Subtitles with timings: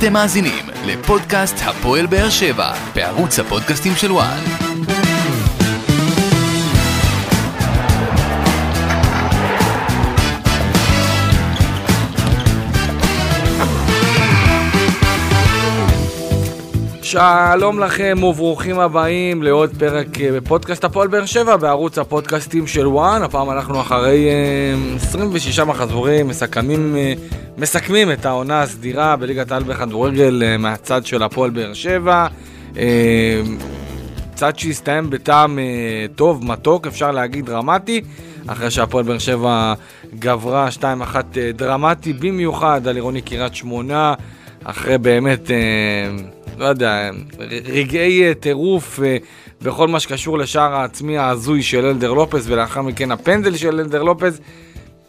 [0.00, 5.09] אתם מאזינים לפודקאסט הפועל באר שבע בערוץ הפודקאסטים של וואן.
[17.10, 23.22] שלום לכם וברוכים הבאים לעוד פרק אה, בפודקאסט הפועל באר שבע בערוץ הפודקאסטים של וואן.
[23.22, 27.12] הפעם אנחנו אחרי אה, 26 מחזורים מסכמים, אה,
[27.58, 32.26] מסכמים את העונה הסדירה בליגת העל בכדורגל אה, מהצד של הפועל באר שבע.
[32.78, 33.40] אה,
[34.34, 35.64] צד שהסתיים בטעם אה,
[36.14, 38.00] טוב, מתוק, אפשר להגיד דרמטי,
[38.46, 39.74] אחרי שהפועל באר שבע
[40.18, 44.14] גברה 2-1 אה, דרמטי במיוחד על עירוני קריית שמונה,
[44.64, 45.56] אחרי באמת, אה,
[46.60, 47.10] לא יודע,
[47.64, 49.16] רגעי אה, טירוף אה,
[49.62, 54.40] בכל מה שקשור לשער העצמי ההזוי של אלדר לופס, ולאחר מכן הפנדל של אלדר לופס.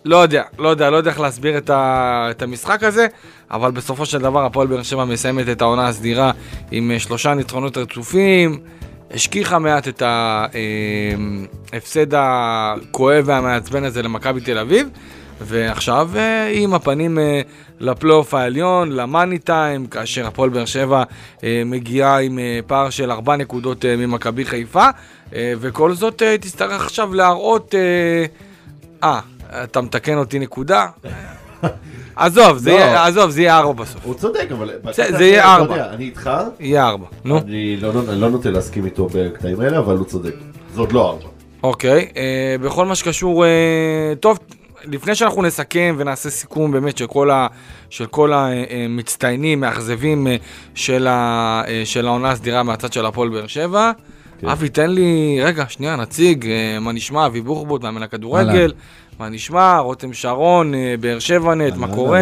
[0.06, 3.08] לא יודע, לא יודע, לא יודע איך להסביר את, ה, את המשחק הזה,
[3.52, 6.32] אבל בסופו של דבר הפועל באר שבע מסיימת את העונה הסדירה
[6.72, 8.59] עם אה, שלושה ניצחונות רצופים,
[9.14, 10.03] השכיחה מעט את
[11.73, 14.88] ההפסד הכואב והמעצבן הזה למכבי תל אביב,
[15.45, 17.42] ועכשיו אה, עם הפנים אה,
[17.80, 21.03] לפלייאוף העליון, למאני טיים, כאשר הפועל באר שבע
[21.44, 24.86] אה, מגיעה עם פער של ארבע נקודות ממכבי חיפה,
[25.36, 27.75] וכל זאת תצטרך עכשיו להראות...
[29.03, 29.19] אה,
[29.64, 30.88] אתה מתקן אותי נקודה?
[32.16, 32.75] עזוב, זה לא.
[32.75, 34.02] יהיה- עזוב, זה יהיה ארבע בסוף.
[34.06, 34.69] הוא צודק, אבל...
[35.17, 35.94] זה יהיה ארבע.
[35.94, 37.38] אני איתך, יהיה ארבע, נו.
[37.38, 40.34] אני לא אני לא נוטה להסכים איתו בקטעים האלה, אבל הוא צודק.
[40.73, 41.25] זה עוד לא ארבע.
[41.64, 42.08] אוקיי,
[42.62, 43.45] בכל מה שקשור,
[44.19, 44.39] טוב,
[44.86, 47.48] לפני שאנחנו נסכם ונעשה סיכום באמת של כל, ה,
[47.90, 50.36] של כל המצטיינים, מאכזבים אה,
[50.76, 53.92] של, ה, אה, של העונה הסדירה מהצד של הפועל באר שבע,
[54.42, 54.48] כן.
[54.48, 58.74] אבי, תן לי, רגע, שנייה, נציג, אה, מה נשמע, אבי בוחבוט, מאמן הכדורגל,
[59.20, 62.22] מה נשמע, רותם שרון, אה, באר שבע נט, מה קורה?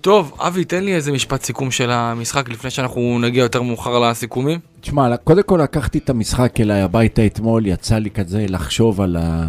[0.00, 4.58] טוב, אבי, תן לי איזה משפט סיכום של המשחק לפני שאנחנו נגיע יותר מאוחר לסיכומים.
[4.80, 9.46] תשמע, קודם כל לקחתי את המשחק אליי הביתה אתמול, יצא לי כזה לחשוב על ה...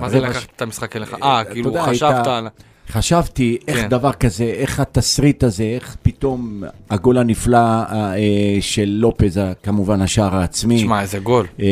[0.00, 1.16] מה זה לקחת את המשחק אליך?
[1.22, 2.48] אה, אתה כאילו חשבת על...
[2.90, 3.88] חשבתי איך כן.
[3.88, 10.36] דבר כזה, איך התסריט הזה, איך פתאום הגול הנפלא אה, אה, של לופז, כמובן השער
[10.36, 11.46] העצמי, תשמע, איזה גול.
[11.60, 11.66] אה,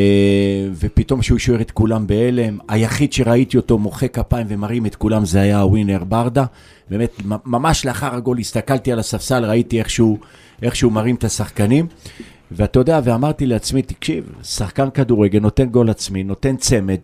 [0.75, 2.59] ופתאום שהוא השאיר את כולם בהלם.
[2.69, 6.45] היחיד שראיתי אותו מוחא כפיים ומרים את כולם זה היה הווינר ברדה.
[6.91, 10.19] באמת, ממש לאחר הגול הסתכלתי על הספסל, ראיתי איך שהוא,
[10.62, 11.87] איך שהוא מרים את השחקנים.
[12.53, 16.99] ואתה יודע, ואמרתי לעצמי, תקשיב, שחקן כדורגל נותן גול עצמי, נותן צמד,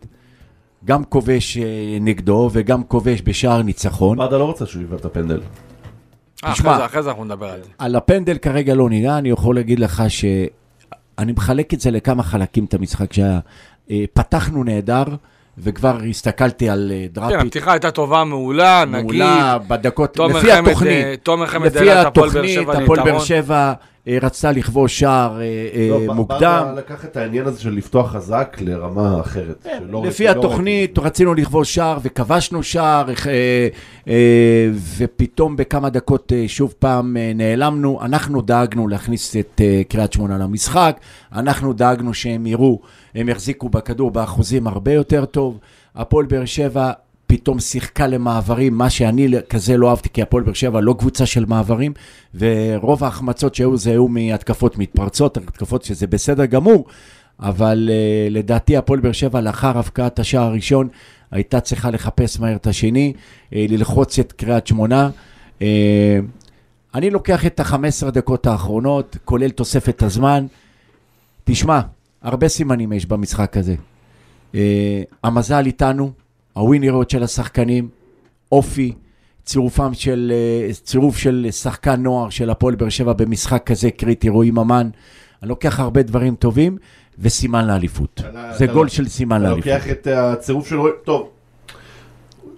[0.85, 1.63] גם כובש אה,
[2.01, 4.19] נגדו וגם כובש בשער ניצחון.
[4.19, 5.41] ברדה לא רוצה שהוא יבעט את הפנדל.
[6.45, 6.71] אה, תשמע.
[6.71, 7.69] אחרי זה- אחרי זה אנחנו נדבר על זה.
[7.79, 12.65] על הפנדל כרגע לא ניגע, אני יכול להגיד לך שאני מחלק את זה לכמה חלקים,
[12.65, 13.39] את המשחק שהיה.
[13.91, 15.05] אה, פתחנו נהדר,
[15.59, 17.37] וכבר הסתכלתי על אה, כן, דראפיץ'.
[17.47, 19.03] הפתיחה הייתה טובה, מעולה, נגיד.
[19.05, 23.75] מעולה בדקות, לפי התוכנית, תומר חמד לפי העלה את הפועל באר שבע ליתרון.
[24.09, 25.45] אה, רצתה לכבוש שער אה,
[25.75, 26.39] אה, לא, מוקדם.
[26.39, 29.67] ברדה לקח את העניין הזה של לפתוח חזק לרמה אחרת.
[29.79, 33.07] שלא לפי לא התוכנית רצינו לכבוש שער וכבשנו שער,
[34.97, 37.99] ופתאום בכמה דקות שוב פעם נעלמנו.
[38.03, 41.01] אנחנו דאגנו להכניס את קריית שמונה למשחק,
[41.33, 42.81] אנחנו דאגנו שהם יראו,
[43.15, 45.59] הם יחזיקו בכדור באחוזים הרבה יותר טוב.
[45.95, 46.93] הפועל באר שבע
[47.27, 51.45] פתאום שיחקה למעברים, מה שאני כזה לא אהבתי, כי הפועל באר שבע לא קבוצה של
[51.45, 51.93] מעברים,
[52.35, 56.85] ורוב ההחמצות שהיו זה היו מהתקפות מתפרצות, התקפות שזה בסדר גמור,
[57.41, 60.89] אבל uh, לדעתי הפועל באר שבע לאחר הבקעת השער הראשון
[61.31, 65.11] הייתה צריכה לחפש מהר את השני, uh, ללחוץ את קריית שמונה.
[65.59, 65.63] Uh,
[66.95, 70.47] אני לוקח את ה-15 דקות האחרונות, כולל תוספת הזמן.
[71.45, 71.81] תשמע,
[72.23, 73.75] הרבה סימנים יש במשחק הזה.
[74.53, 74.57] Uh,
[75.23, 76.13] המזל איתנו,
[76.55, 77.89] הווינריות של השחקנים,
[78.53, 78.93] אופי,
[79.45, 80.33] צירופם של,
[80.71, 84.89] uh, צירוף של שחקן נוער של הפועל באר שבע במשחק כזה קריטי, רועי ממן.
[85.43, 86.77] אני לוקח הרבה דברים טובים
[87.19, 88.21] וסימן לאליפות.
[88.21, 89.73] אתה- זה אתה גול של סימן אתה לאליפות.
[89.73, 90.93] לוקח את הצירוף של רועי...
[91.05, 91.29] טוב.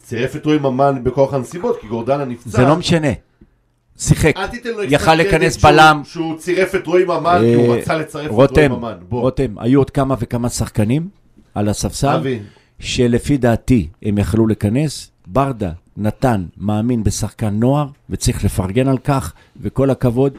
[0.02, 2.50] צירף את רועי ממן בכוח הנסיבות, כי גורדנה נפצע.
[2.50, 3.08] זה לא משנה.
[3.98, 4.32] שיחק.
[4.88, 6.02] יכל להיכנס שהוא- בלם.
[6.04, 8.94] שהוא צירף את רועי ממן, כי הוא אה, רצה לצרף את רועי ממן.
[9.10, 11.08] רותם, היו עוד כמה וכמה שחקנים
[11.54, 12.38] על הספסל, אבי,
[12.78, 15.10] שלפי דעתי הם יכלו להיכנס.
[15.26, 20.32] ברדה נתן, מאמין בשחקן נוער, וצריך לפרגן על כך, וכל הכבוד.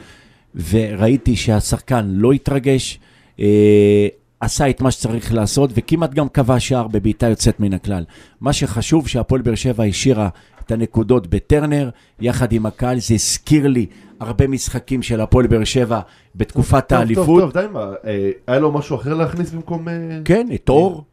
[0.69, 2.99] וראיתי שהשחקן לא התרגש,
[3.39, 4.07] אה,
[4.39, 8.03] עשה את מה שצריך לעשות, וכמעט גם קבע שער בבעיטה יוצאת מן הכלל.
[8.41, 10.29] מה שחשוב, שהפועל באר שבע השאירה
[10.65, 11.89] את הנקודות בטרנר,
[12.19, 13.85] יחד עם הקהל, זה הזכיר לי
[14.19, 15.99] הרבה משחקים של הפועל באר שבע
[16.35, 17.25] בתקופת טוב, האליפות.
[17.25, 19.87] טוב, טוב, די מה, אה, היה לו משהו אחר להכניס במקום...
[19.87, 19.93] אה,
[20.25, 21.03] כן, את אור,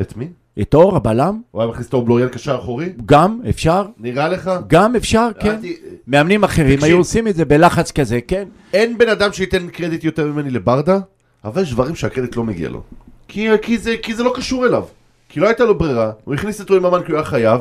[0.00, 0.28] את מי?
[0.60, 2.92] את אור, הבלם, הוא היה מכניס את אור בלוריאל קשר אחורי?
[3.06, 4.50] גם אפשר, נראה לך?
[4.66, 5.48] גם אפשר, כן.
[5.48, 5.76] ראיתי-
[6.08, 6.84] מאמנים אחרים תקשיב.
[6.84, 8.48] היו עושים את זה בלחץ כזה, כן?
[8.72, 10.98] אין בן אדם שייתן קרדיט יותר ממני לברדה,
[11.44, 12.82] אבל יש דברים שהקרדיט לא מגיע לו.
[13.28, 14.84] כי, כי, זה, כי זה לא קשור אליו.
[15.28, 17.60] כי לא הייתה לו ברירה, הוא הכניס את רועי ממן כי הוא היה חייב,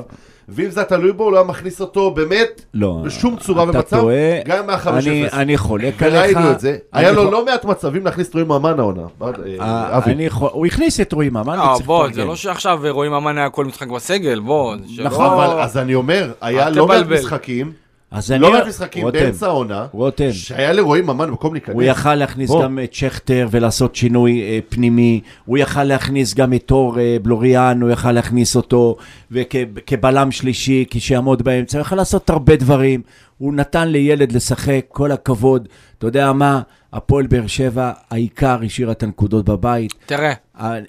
[0.50, 3.02] ואם זה היה תלוי בו, הוא לא היה מכניס אותו באמת לא.
[3.06, 4.16] בשום צורה אתה ומצב, טועה.
[4.46, 4.88] גם אם היה 5-0.
[5.08, 6.16] אני- אני חולק עליך.
[6.38, 6.78] וראינו את זה.
[6.94, 9.02] היה לו לא מעט מצבים להכניס את רועי ממן העונה.
[9.22, 9.28] אה,
[9.62, 10.12] אה, אבי.
[10.24, 12.08] יכול- הוא הכניס את רועי ממן, בוא.
[12.14, 14.76] זה לא שעכשיו רואים אמן היה כל משחק בסגל, בוא.
[15.04, 17.06] נכון, אבל אז אני אומר, היה לא מעט.
[17.06, 17.72] משחקים,
[18.12, 18.42] אז אני...
[18.42, 20.32] לא מעט משחקים רותם, באמצע העונה, רותם.
[20.32, 21.76] שהיה לרועי ממן מקום להיכנס.
[21.76, 22.64] הוא יכל להכניס בוא.
[22.64, 27.82] גם את שכטר ולעשות שינוי אה, פנימי, הוא יכל להכניס גם את אור אה, בלוריאן,
[27.82, 28.96] הוא יכל להכניס אותו
[29.32, 33.02] וכבלם שלישי, כשיעמוד באמצע, הוא יכל לעשות הרבה דברים.
[33.38, 35.68] הוא נתן לילד לשחק, כל הכבוד.
[35.98, 36.62] אתה יודע מה?
[36.94, 39.94] הפועל באר שבע, העיקר השאירה את הנקודות בבית.
[40.06, 40.34] תראה,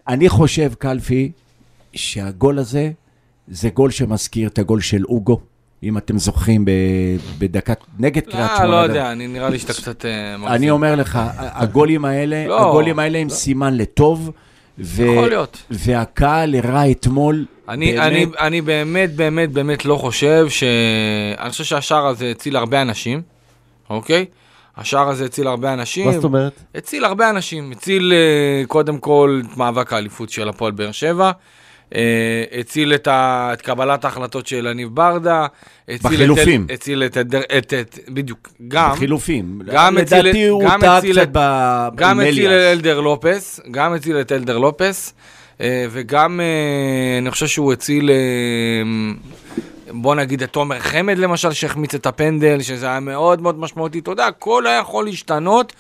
[0.09, 1.33] אני חושב, קלפי,
[1.93, 2.91] שהגול הזה
[3.49, 5.41] זה גול שמזכיר את הגול של אוגו,
[5.83, 6.65] אם אתם זוכרים,
[7.39, 8.71] בדקת, נגד קריית לא, שמונה.
[8.71, 10.35] לא יודע, אני נראה לי שאתה קצת אה.
[10.47, 12.69] אני אומר לך, הגולים האלה, לא.
[12.69, 14.31] הגולים האלה הם סימן לטוב,
[14.79, 15.63] יכול להיות.
[15.71, 20.65] והקהל הראה אתמול, אני, באמת, אני, אני באמת, באמת, באמת לא חושב ש...
[21.39, 23.23] אני חושב שהשער הזה הציל הרבה אנשים,
[23.91, 24.25] אוקיי?
[24.77, 26.07] השער הזה הציל הרבה אנשים.
[26.07, 26.61] מה זאת אומרת?
[26.75, 27.73] הציל הרבה אנשים.
[27.73, 31.31] הציל אה, קודם כל את מאבק האליפות של הפועל באר שבע.
[31.95, 32.01] אה,
[32.61, 33.51] הציל את, ה...
[33.53, 35.47] את קבלת ההחלטות של יניב ברדה.
[36.03, 36.65] בחילופים.
[36.67, 36.71] את...
[36.71, 37.19] הציל את...
[37.19, 37.35] את...
[37.59, 37.75] את...
[37.75, 37.99] את...
[38.09, 38.49] בדיוק.
[38.69, 38.95] גם...
[38.95, 39.61] חילופים.
[39.67, 41.39] גם הציל- לדעתי הוא טעה קצת את- ב...
[41.95, 42.53] גם הציל את.
[42.53, 45.15] אלדר לופס, גם הציל את אלדר לופס,
[45.61, 48.11] אה, וגם אה, אני חושב שהוא הציל,
[49.91, 53.99] בוא נגיד את תומר חמד למשל, שהחמיץ את הפנדל, שזה היה מאוד מאוד משמעותי.
[53.99, 55.73] אתה יודע, הכל היה יכול להשתנות,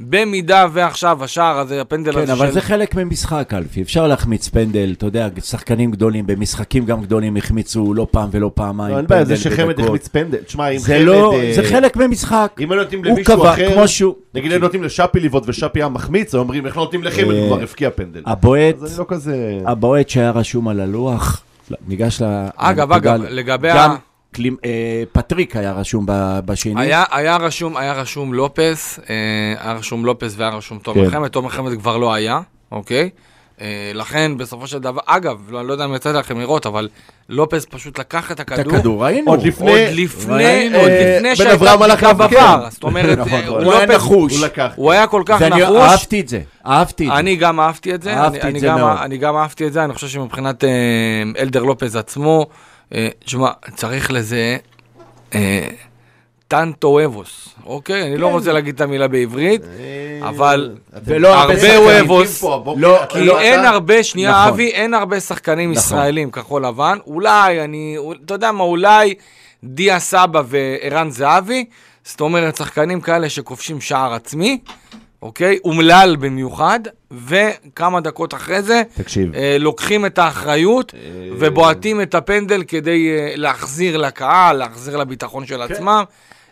[0.00, 2.52] במידה ועכשיו השער הזה, הפנדל כן, הזה אבל של...
[2.52, 3.82] זה חלק ממשחק, אלפי.
[3.82, 8.92] אפשר להחמיץ פנדל, אתה יודע, שחקנים גדולים, במשחקים גם גדולים החמיצו לא פעם ולא פעמיים.
[8.92, 9.80] לא, אין בעיה, זה שחמד.
[9.80, 10.38] החמיץ פנדל.
[10.38, 11.06] תשמע, אם זה חמד...
[11.06, 12.56] לא, אה, זה חלק ממשחק.
[12.60, 14.14] אם היו נותנים הוא למישהו קבע, אחר, כמו שהוא...
[14.34, 17.40] נגיד היו נותנים לשאפי לבעוט ושאפי היה מחמיץ, היו אומרים איך לא נותנים לחמד, אה,
[17.40, 18.22] הוא כבר הבקיע פנדל.
[18.26, 19.58] הבועט, אז אני לא כזה...
[19.66, 22.24] הבועט שהיה רשום על הלוח, לא, ניגש ל...
[22.56, 23.96] אגב, אגב, לגבי גם ה-
[24.36, 24.70] קלימ- אה,
[25.12, 26.74] פטריק היה רשום ב- בשני.
[26.82, 29.14] היה, היה, רשום, היה רשום לופס, אה,
[29.64, 31.10] היה רשום לופס והיה רשום תומר כן.
[31.10, 32.40] חמד, תומר חמד כבר לא היה,
[32.72, 33.10] אוקיי?
[33.60, 36.88] אה, לכן, בסופו של דבר, אגב, לא, לא יודע אם יצא לכם לראות, אבל
[37.28, 38.74] לופס פשוט לקח את את הכדור.
[38.74, 39.30] הכדור, ראינו.
[39.30, 42.56] עוד לפני- עוד לפני, ראינו, עוד אה, לפני בן שהייתה בדיקה.
[42.66, 42.70] בVAR.
[42.70, 44.36] זאת אומרת, נכון, אה, הוא היה לופס- נחוש.
[44.36, 44.72] הוא לקח.
[44.76, 45.76] הוא היה כל כך ואני נחוש.
[45.76, 47.18] אהבתי את זה, אהבתי את זה.
[47.18, 48.98] אני גם אהבתי את זה, אהבתי אני, את אני, זה גם, מאוד.
[49.02, 50.70] אני גם אהבתי את זה, אני חושב שמבחינת אה,
[51.38, 52.54] אלדר לופז עצמו, אה,
[53.24, 54.56] תשמע, צריך לזה
[55.34, 55.68] אה,
[56.48, 58.02] טנטו אבוס, אוקיי?
[58.02, 59.60] אני לא רוצה להגיד את המילה בעברית,
[60.22, 60.74] אבל
[61.04, 61.82] ולא הרבה שחקנים.
[62.10, 62.44] וובוס,
[62.76, 64.48] לא, כי לא, אין אתה- הרבה, שנייה נכון.
[64.52, 65.82] אבי, אין הרבה שחקנים נכון.
[65.82, 69.14] ישראלים כחול לבן, אולי, אני, אתה יודע מה, אולי
[69.64, 71.64] דיה סבא וערן זהבי,
[72.04, 74.58] זאת אומרת, שחקנים כאלה שכובשים שער עצמי,
[75.22, 75.58] אוקיי?
[75.64, 76.80] אומלל במיוחד,
[77.10, 79.34] וכמה דקות אחרי זה, תקשיב.
[79.34, 80.94] אה, לוקחים את האחריות
[81.38, 86.04] ובועטים את הפנדל כדי אה, להחזיר לקהל, להחזיר לביטחון של עצמם.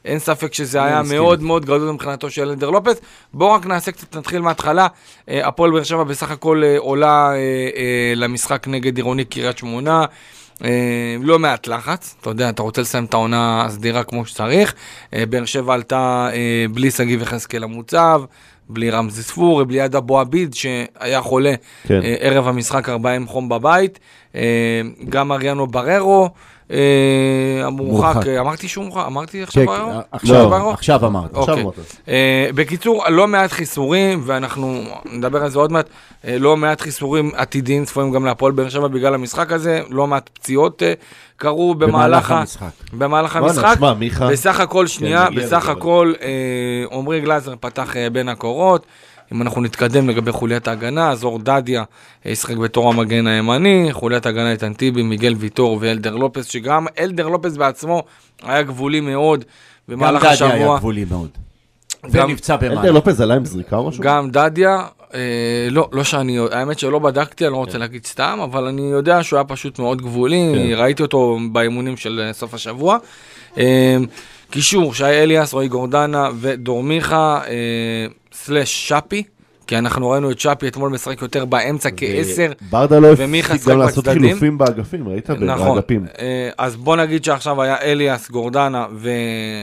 [0.05, 1.43] אין ספק שזה היה מסכים מאוד.
[1.43, 3.01] מאוד גדול מבחינתו של אלדר לופס.
[3.33, 4.87] בואו רק נעשה קצת, נתחיל מההתחלה.
[5.29, 7.37] אה, הפועל באר שבע בסך הכל אה, עולה אה,
[7.77, 10.05] אה, למשחק נגד עירוני קריית שמונה.
[10.65, 14.75] אה, לא מעט לחץ, אתה יודע, אתה רוצה לסיים את העונה הסדירה כמו שצריך.
[15.15, 18.23] אה, באר שבע עלתה אה, בלי שגיב יחזקאל המוצב,
[18.69, 21.55] בלי רמזי ספור, בלי יד אבו עביד שהיה חולה
[21.87, 22.01] כן.
[22.03, 23.99] אה, ערב המשחק ארבעה עם חום בבית.
[24.35, 26.31] אה, גם אריאנו בררו
[26.71, 28.27] המורחק, מורחק.
[28.27, 30.01] אה, אמרתי שהוא מורחק, אמרתי עכשיו כן, בררו?
[30.13, 30.71] עכשיו, בררו?
[30.71, 31.37] עכשיו אמרת.
[31.37, 31.85] עכשיו אוקיי.
[32.09, 35.87] אה, בקיצור, לא מעט חיסורים, ואנחנו נדבר על זה עוד מעט,
[36.27, 40.31] אה, לא מעט חיסורים עתידיים צפויים גם להפועל באר שבע בגלל המשחק הזה, לא מעט
[40.35, 40.93] פציעות אה,
[41.37, 42.67] קרו במהלך, המשחק.
[42.93, 43.77] במהלך המשחק.
[44.31, 48.87] בסך הכל, שנייה, נגיע בסך הכל, אה, עמרי גלאזר פתח אה, בין הקורות.
[49.33, 51.85] אם אנחנו נתקדם לגבי חוליית ההגנה, אז אור דדיה
[52.27, 57.29] אה, ישחק בתור המגן הימני, חוליית ההגנה איתן טיבי, מיגל ויטור ואלדר לופס, שגם אלדר
[57.29, 58.03] לופס בעצמו
[58.43, 59.41] היה גבולי מאוד
[59.91, 60.51] גם במהלך דדיה השבוע.
[60.55, 61.29] היה גבולי מאוד.
[62.13, 62.95] גם- ונפצע אלדר במהלך.
[62.95, 64.03] לופז עלה עם זריקה או משהו?
[64.03, 65.21] גם דדיה, אה,
[65.71, 69.37] לא, לא שאני, האמת שלא בדקתי, אני לא רוצה להגיד סתם, אבל אני יודע שהוא
[69.37, 70.75] היה פשוט מאוד גבולי, כן.
[70.81, 72.99] ראיתי אותו באימונים של אה, סוף השבוע.
[73.59, 73.97] אה,
[74.51, 79.23] קישור, שי אליאס, רועי גורדנה ודור מיכה, אה, סלאש שפי,
[79.67, 82.53] כי אנחנו ראינו את שפי אתמול משחק יותר באמצע כעשר.
[82.71, 84.09] ברדה לא הפסיק גם לעשות.
[84.09, 85.31] חילופים באגפים, ראית?
[85.31, 86.07] נכון, באגפים.
[86.19, 88.87] אה, אז בוא נגיד שעכשיו היה אליאס, גורדנה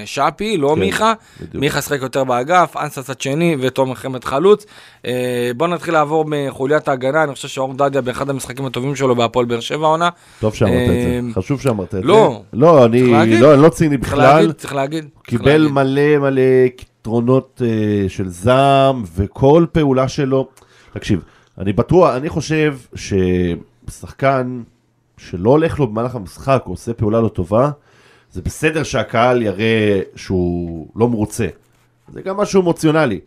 [0.03, 1.13] ושאפי, לא כן, מיכה.
[1.41, 1.55] בדיוק.
[1.55, 4.65] מיכה שחק יותר באגף, אנסה צד שני ותומר חמד חלוץ.
[5.05, 9.45] אה, בוא נתחיל לעבור מחוליית ההגנה, אני חושב שאור דדיה באחד המשחקים הטובים שלו בהפועל
[9.45, 10.09] באר שבע העונה.
[10.39, 12.07] טוב שאמרת את אה, זה, חשוב שאמרת את זה.
[12.07, 12.41] לא.
[12.53, 13.39] לא, אני.
[13.39, 14.35] לא, לא ציני צריך בכלל.
[14.35, 15.03] להגיד, צריך להגיד.
[15.03, 15.71] צריך קיבל להגיד.
[15.71, 16.41] מלא מלא
[17.01, 20.47] יתרונות אה, של זעם, וכל פעולה שלו...
[20.93, 21.23] תקשיב,
[21.57, 24.61] אני בטוח, אני חושב ששחקן
[25.17, 27.71] שלא הולך לו במהלך המשחק, או עושה פעולה לא טובה,
[28.31, 31.47] זה בסדר שהקהל יראה שהוא לא מרוצה.
[32.13, 33.19] זה גם משהו אמוציונלי.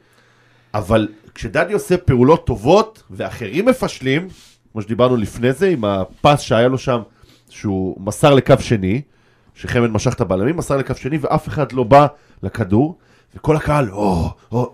[0.74, 4.28] אבל כשדדי עושה פעולות טובות, ואחרים מפשלים,
[4.72, 7.00] כמו שדיברנו לפני זה, עם הפס שהיה לו שם,
[7.48, 9.02] שהוא מסר לקו שני,
[9.54, 12.06] שחמד משך את הבלמים, מסר לקו שני, ואף אחד לא בא
[12.42, 12.98] לכדור,
[13.36, 14.70] וכל הקהל, או, או.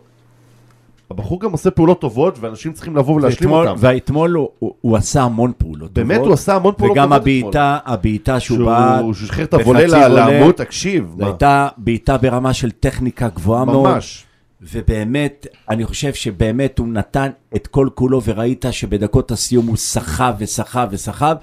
[1.11, 3.81] הבחור גם עושה פעולות טובות, ואנשים צריכים לבוא ולהשלים ואתמול- אותם.
[3.81, 7.21] ואתמול הוא- הוא הוא עשה המון פעולות באמת טובות, הוא עשה המון פעולות וגם טובות
[7.21, 12.53] הבעיטה, הבעיטה שהוא בעט, שהוא שחרר את הוולה וולה, לעמוד, תקשיב, זו הייתה בעיטה ברמה
[12.53, 13.91] של טכניקה גבוהה מאוד.
[13.91, 14.25] ממש.
[14.63, 20.89] ובאמת, אני חושב שבאמת הוא נתן את כל כולו, וראית שבדקות הסיום הוא סחב וסחב
[20.91, 21.37] וסחב,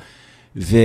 [0.56, 0.78] ו...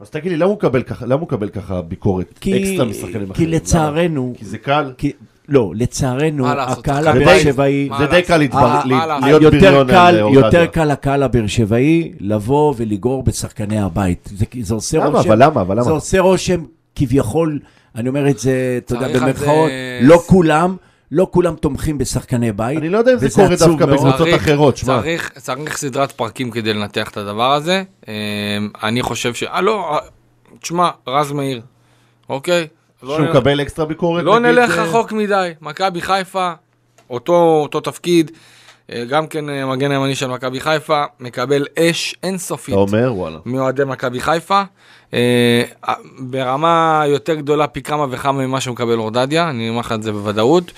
[0.00, 3.26] אז תגיד לי, למה הוא מקבל ככה, למה הוא מקבל ככה ביקורת כי, אקסטרה משחקנים
[3.26, 3.50] כי אחרים?
[3.50, 4.38] לצערנו, למה?
[4.38, 4.92] כי זה קל?
[4.98, 5.12] כי,
[5.50, 7.38] לא, לצערנו, הקהל הבאר.
[7.38, 8.22] שבעי, זה די?
[8.22, 8.36] קל?
[8.36, 10.66] להיות יותר בריון קל, על יותר אורדדיה.
[10.66, 14.28] קל לקהל הבאר שבעי לבוא ולגרור בשחקני הבית.
[14.36, 15.06] זה, זה עושה למה?
[15.06, 15.60] רושם, אבל למה?
[15.60, 15.84] אבל למה?
[15.84, 16.64] זה עושה רושם
[16.96, 17.58] כביכול,
[17.94, 19.70] אני אומר את זה, אתה יודע, במרכאות,
[20.02, 20.76] לא כולם,
[21.12, 22.78] לא כולם תומכים בשחקני בית.
[22.78, 23.86] אני לא יודע אם זה קורה דווקא.
[23.86, 25.00] בקבוצות אחרות, שמע.
[25.00, 27.82] צריך, צריך סדרת פרקים כדי לנתח את הדבר הזה.
[28.08, 28.14] אה,
[28.82, 29.42] אני חושב ש...
[29.42, 29.98] אה, לא, אה,
[30.60, 31.60] תשמע, רז מאיר,
[32.28, 32.66] אוקיי?
[33.02, 34.24] לא שהוא נ- מקבל אקסטרה ביקורת?
[34.24, 35.50] לא נגיד, נלך אה, רחוק מדי.
[35.60, 36.52] מכבי חיפה,
[37.10, 38.30] אותו, אותו תפקיד,
[38.92, 42.72] אה, גם כן אה, מגן הימני של מכבי חיפה, מקבל אש אינסופית.
[42.74, 43.38] אתה אומר, וואלה.
[43.46, 44.62] מאוהדי מכבי חיפה.
[45.14, 45.62] אה,
[46.18, 50.72] ברמה יותר גדולה פי כמה וכמה ממה שמקבל אורדדיה, אני אומר לך את זה בוודאות.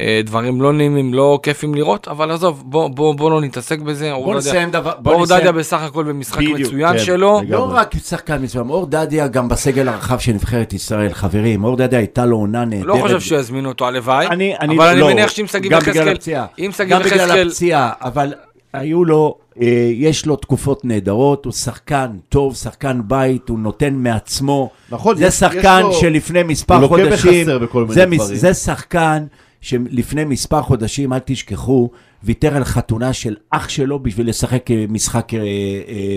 [0.00, 4.12] אה, דברים לא נעימים, לא כיפים לראות, אבל עזוב, בוא, בוא, בוא לא נתעסק בזה.
[4.14, 5.56] בוא נסיים דבר, בוא אורדדיה נסיים.
[5.56, 6.98] בסך הכל במשחק בדיוק, מצוין כן.
[6.98, 7.40] שלו.
[7.42, 7.50] לגמרי.
[7.50, 11.98] לא רק שחקן מסוים, אור דדיה גם בסגל הרחב של נבחרת ישראל, חברים, אור דדיה
[11.98, 12.86] הייתה לו עונה נהדרת.
[12.86, 14.26] לא חושב שיזמינו אותו, הלוואי.
[14.26, 17.02] אני, אני, אבל אני לא, מניח שאם שגיב גם בגלל יחזקאל, הפציעה, אם שגיב גם
[17.02, 18.32] בגלל הפציעה, אבל
[18.78, 24.70] היו לו, אה, יש לו תקופות נהדרות, הוא שחקן טוב, שחקן בית, הוא נותן מעצמו.
[24.90, 28.06] נכון, זה יש- שחקן יש לו- שלפני מספר הוא לוקה חודשים, בחסר בכל מיני זה,
[28.06, 28.36] מס- דברים.
[28.38, 29.24] זה שחקן
[29.60, 31.90] שלפני מספר חודשים, אל תשכחו,
[32.24, 35.40] ויתר על חתונה של אח שלו בשביל לשחק אה, משחק אה,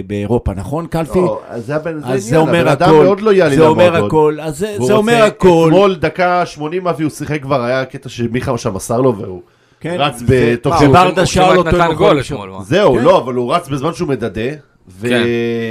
[0.08, 1.20] באירופה, נכון, קלפי?
[1.20, 4.06] לא, אז זה אז זה אומר הבן אדם הכל, מאוד לויאלי זה אומר.
[4.06, 5.65] הכל, אז זה, זה אומר הכל.
[5.68, 9.41] אתמול דקה 80 אבי הוא שיחק כבר, היה קטע שמיכה שם מסר לו והוא
[9.82, 10.82] כן, רץ ו- בתוך...
[10.82, 12.20] הוא שאל אותו נתן גול.
[12.20, 12.52] אתמול.
[12.64, 13.04] זהו, כן.
[13.04, 14.42] לא, אבל הוא רץ בזמן שהוא מדדה.
[15.02, 15.24] כן.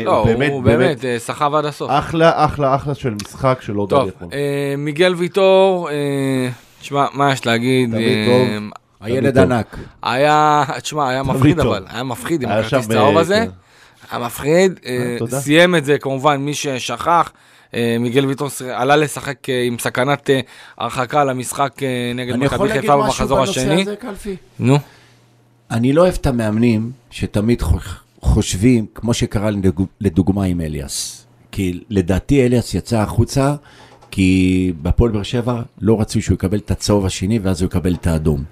[0.05, 1.91] לא, ובאמת, הוא באמת, באמת אה, סחב עד הסוף.
[1.91, 4.33] אחלה, אחלה, אחלה של משחק של אורדדיה טוב.
[4.33, 6.49] אה, מיגל ויטור, אה,
[6.81, 7.91] תשמע, מה יש להגיד?
[7.91, 8.71] תמיד אה, טוב.
[9.01, 9.39] הילד.
[9.39, 9.77] ענק.
[10.03, 11.67] היה, תשמע, היה מפחיד טוב.
[11.67, 13.45] אבל, היה מפחיד עם הכרטיס צהוב אה, הזה.
[13.47, 13.51] כן.
[14.11, 15.41] היה מפחיד, אה, אה.
[15.41, 17.33] סיים את זה כמובן מי ששכח.
[17.75, 20.41] אה, מיגל ויטור ס- עלה לשחק אה, עם סכנת אה,
[20.79, 21.73] הרחקה למשחק
[22.15, 23.83] נגד אני יכול מכבי להגיד חיפה משהו במחזור בנושא השני.
[23.83, 24.37] הזה, קלפי?
[24.61, 24.77] נו,
[25.71, 31.27] אני לא אוהב את המאמנים שתמיד חוש- חושבים, כמו שקרה לדוג- לדוגמה עם אליאס.
[31.53, 33.55] כי לדעתי אליאס יצא החוצה,
[34.11, 38.07] כי בפועל באר שבע לא רצו שהוא יקבל את הצהוב השני ואז הוא יקבל את
[38.07, 38.45] האדום.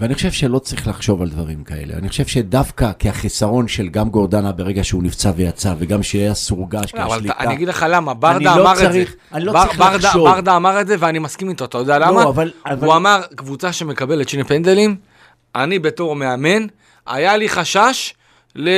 [0.00, 1.94] ואני חושב שלא צריך לחשוב על דברים כאלה.
[1.94, 7.16] אני חושב שדווקא כהחיסרון של גם גורדנה ברגע שהוא נפצע ויצא, וגם שהיה סורגש, לא.
[7.16, 8.84] אתה- אני אגיד לך למה, ברדה לא אמר את זה.
[8.88, 10.28] צריך- אני לא בר- צריך ברדה- לחשוב.
[10.28, 12.22] ברדה אמר את זה ואני מסכים איתו, אתה יודע למה?
[12.22, 14.96] אבל- אבל- הוא אמר, קבוצה שמקבלת שני פנדלים,
[15.54, 16.66] אני בתור מאמן,
[17.06, 18.14] היה לי חשש.
[18.60, 18.68] ל...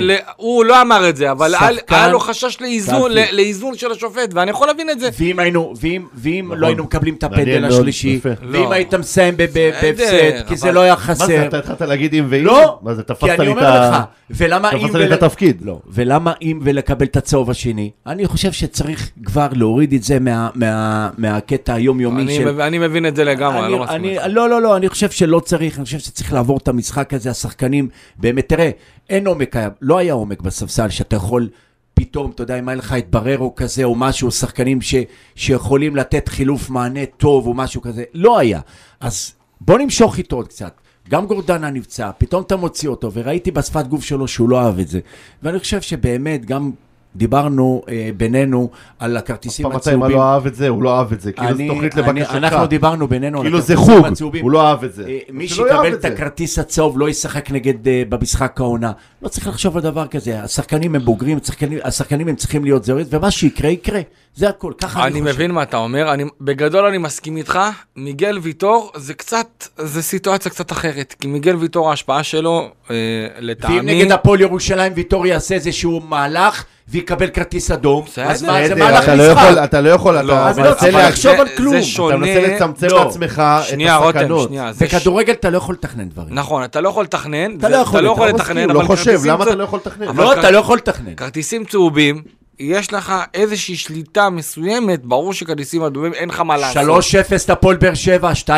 [0.00, 0.16] ל...
[0.36, 3.12] הוא לא אמר את זה, אבל שחקן- היה לו חשש לאיזון.
[3.12, 5.08] ל- לאיזון של השופט, ואני יכול להבין את זה.
[5.18, 6.58] ואם היינו, ואם, ואם נכון.
[6.58, 8.28] לא היינו מקבלים את הפנדל השלישי, יפה.
[8.42, 8.72] ואם לא.
[8.72, 11.46] היית מסיים בהפסד, כי זה לא היה מה זה, חסר.
[11.46, 12.44] אתה התחלת להגיד אם ואם?
[12.44, 13.90] לא, מה זה, כי תפסת לי את ה...
[13.90, 14.78] לך, ולמה אם...
[14.78, 15.56] תפסת לי את ול- התפקיד.
[15.64, 17.90] לא, ולמה אם ולקבל את הצהוב השני?
[18.06, 22.52] אני חושב שצריך כבר להוריד את זה מה- מה- מהקטע היומיומי אני, של...
[22.52, 24.24] מב- אני מבין את זה לגמרי, אני לא מסכים אני, איתך.
[24.28, 27.88] לא, לא, לא, אני חושב שלא צריך, אני חושב שצריך לעבור את המשחק הזה, השחקנים,
[28.18, 28.70] באמת, תראה,
[29.16, 31.48] אין עומק, היה- לא היה עומק בספסל שאתה יכול
[31.94, 34.94] פתאום, אתה יודע, אם היה לך את בררו כזה או משהו, שחקנים ש,
[35.34, 38.60] שיכולים לתת חילוף מענה טוב או משהו כזה, לא היה.
[39.00, 40.80] אז בוא נמשוך איתו עוד קצת.
[41.08, 44.88] גם גורדנה נפצע, פתאום אתה מוציא אותו, וראיתי בשפת גוף שלו שהוא לא אהב את
[44.88, 45.00] זה.
[45.42, 46.70] ואני חושב שבאמת, גם
[47.16, 48.68] דיברנו אה, בינינו
[48.98, 50.16] על הכרטיסים פעם אתה מה הצהובים.
[50.16, 51.32] לא אהב את זה, הוא לא אהב את זה.
[51.32, 52.32] כאילו אני- תוכנית לבקשתך.
[52.34, 54.42] אנחנו דיברנו בינינו על כאילו זה הכרטיסים חוג, הצהובים.
[54.42, 55.04] הוא לא אהב את זה.
[55.08, 56.04] אה, מי יאהב שיקבל את.
[56.04, 58.92] הכרטיס הצהוב לא ישחק נגד, אה, במשחק העונה.
[59.22, 60.40] לא צריך לחשוב על דבר כזה.
[60.42, 64.00] השחקנים הם בוגרים, השחקנים, השחקנים הם צריכים להיות זהירים, ומה שיקרה, יקרה.
[64.36, 65.34] זה הכל, ככה אני, אני חושב.
[65.34, 67.58] מבין מה אתה אומר, אני, בגדול אני מסכים איתך,
[67.96, 69.46] מיגל ויטור זה קצת,
[69.78, 72.94] זה סיטואציה קצת אחרת, כי מיגל ויטור ההשפעה שלו, אה,
[73.38, 78.04] לטעמי, ואם נגד הפועל ירושלים ויטור יעשה איזשהו מהלך ויקבל כרטיס אדום.
[78.24, 79.64] אז מה, זה מהלך אתה לא יכול, משחק.
[79.64, 81.74] אתה לא יכול, לא, אתה לא מנסה לה- לחשוב על כלום.
[82.08, 83.04] אתה מנסה לצמצם לא.
[83.04, 83.74] לעצמך את
[84.16, 84.50] הסכנות.
[84.80, 86.34] בכדורגל אתה לא יכול לתכנן דברים.
[86.34, 88.80] נכון, אתה לא יכול לתכנן, אתה לא יכול, אתה לא אתה יכול לא לתכנן, אבל
[88.82, 90.16] לא חושב, כרטיסים למה צ- אתה לא יכול לתכנן?
[90.16, 91.14] לא, אתה לא יכול לתכנן.
[91.14, 92.22] כרטיסים צהובים,
[92.60, 96.82] יש לך איזושהי שליטה מסוימת, ברור שכרטיסים אדומים, אין לך מה לעשות.
[96.82, 98.50] 3-0 לפועל באר שבע, 2-0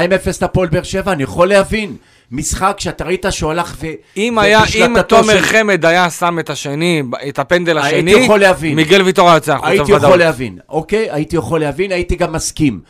[0.42, 1.96] לפועל באר שבע, אני יכול להבין.
[2.32, 3.86] משחק שאתה ראית שהוא הלך ו...
[4.16, 8.40] אם היה, אם תומר של- חמד היה שם את השני, את הפנדל הייתי השני, יכול
[8.40, 8.76] להבין.
[8.76, 9.92] מיגל ויטור היה יוצא החוצה הייתי.
[9.92, 11.10] יכול להבין, אוקיי?
[11.10, 12.80] הייתי יכול להבין, הייתי גם מסכים.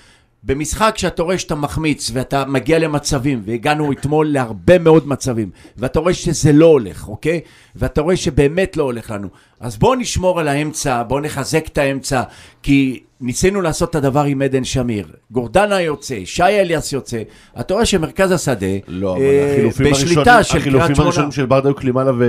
[0.42, 6.14] במשחק שאתה רואה שאתה מחמיץ ואתה מגיע למצבים, והגענו אתמול להרבה מאוד מצבים, ואתה רואה
[6.14, 7.40] שזה לא הולך, אוקיי?
[7.76, 9.28] ואתה רואה שבאמת לא הולך לנו.
[9.60, 12.22] אז בואו נשמור על האמצע, בואו נחזק את האמצע,
[12.62, 15.06] כי ניסינו לעשות את הדבר עם עדן שמיר.
[15.30, 17.22] גורדנה יוצא, שי אליאס יוצא,
[17.60, 21.08] אתה רואה שמרכז השדה, לא, אבל אה, החילופים בשליטה הראשונים, של החילופים קריית שמונה.
[21.08, 22.24] הראשונים של ברדה היו קלימאלה ו...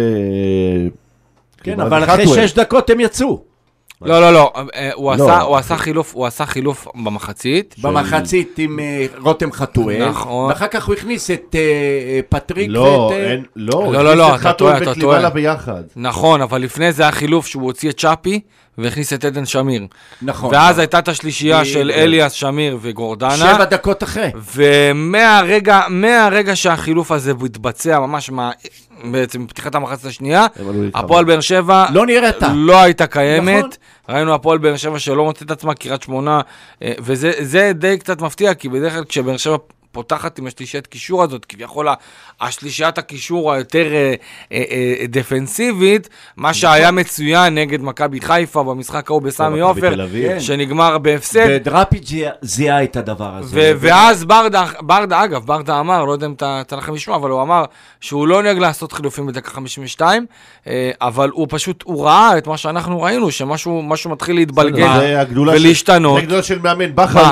[1.64, 2.28] כן, אבל אחרי.
[2.28, 3.49] שש דקות הם יצאו.
[4.02, 5.24] לא, לא, לא, אה, הוא לא.
[5.24, 7.76] עשה- הוא עשה חילוף, הוא עשה חילוף במחצית.
[7.82, 10.50] במחצית עם אה, רותם חתואל, נכון.
[10.50, 12.80] ואחר כך הוא הכניס את אה, פטריק לא,
[13.12, 13.18] ואת...
[13.20, 15.30] אין, לא, לא, לא, לא, אתה טועה, אתה טועה.
[15.30, 15.84] ביחד.
[15.96, 18.40] נכון, אבל לפני זה היה חילוף שהוא הוציא את צ'אפי
[18.78, 19.88] והכניס את עדן שמיר.
[20.22, 20.54] נכון.
[20.54, 21.92] ואז הייתה את השלישייה של.
[21.96, 23.38] אליאס, שמיר וגורדנה.
[23.38, 24.32] שבע דקות אחרי.
[24.56, 28.52] ומהרגע מהרגע שהחילוף הזה התבצע, ממש מה...
[29.04, 30.46] בעצם פתיחת המחצית השנייה.
[30.94, 32.54] הפועל באר שבע לא נראתה.
[32.56, 33.64] לא הייתה קיימת.
[33.64, 33.70] נכון.
[34.10, 36.42] ראינו הפועל באר שבע שלא מוצאת את עצמה, קריית שמונה,
[36.84, 39.58] אה, וזה זה די קצת מפתיע, כי בדרך כלל כשבאר שבע
[39.92, 41.88] פותחת עם השלישיית קישור הזאת, כביכול
[42.42, 44.14] השלישיית הקישור היותר אה,
[44.52, 49.90] אה, אה, דפנסיבית, מה שהיה מצוין נגד מכבי חיפה במשחק ההוא בסמי עופר.
[50.34, 50.40] כן.
[50.40, 51.46] שנגמר בהפסד.
[51.50, 53.48] ודראפיג' זיהה- את הדבר הזה.
[53.56, 57.42] ו- ואז ברדה, ברדה, אגב, ברדה אמר, לא יודע אם אתה לכם לשמוע, אבל הוא
[57.42, 57.66] אמר
[58.02, 60.26] שהוא לא נוהג לעשות חילופים בדקה 52,
[60.68, 64.88] אה, אבל הוא פשוט, הוא ראה את מה שאנחנו ראינו, שמשהו משהו מתחיל להתבלגן
[65.60, 66.16] ולהשתנות.
[66.18, 67.32] זה הגדולה של מאמן בכר.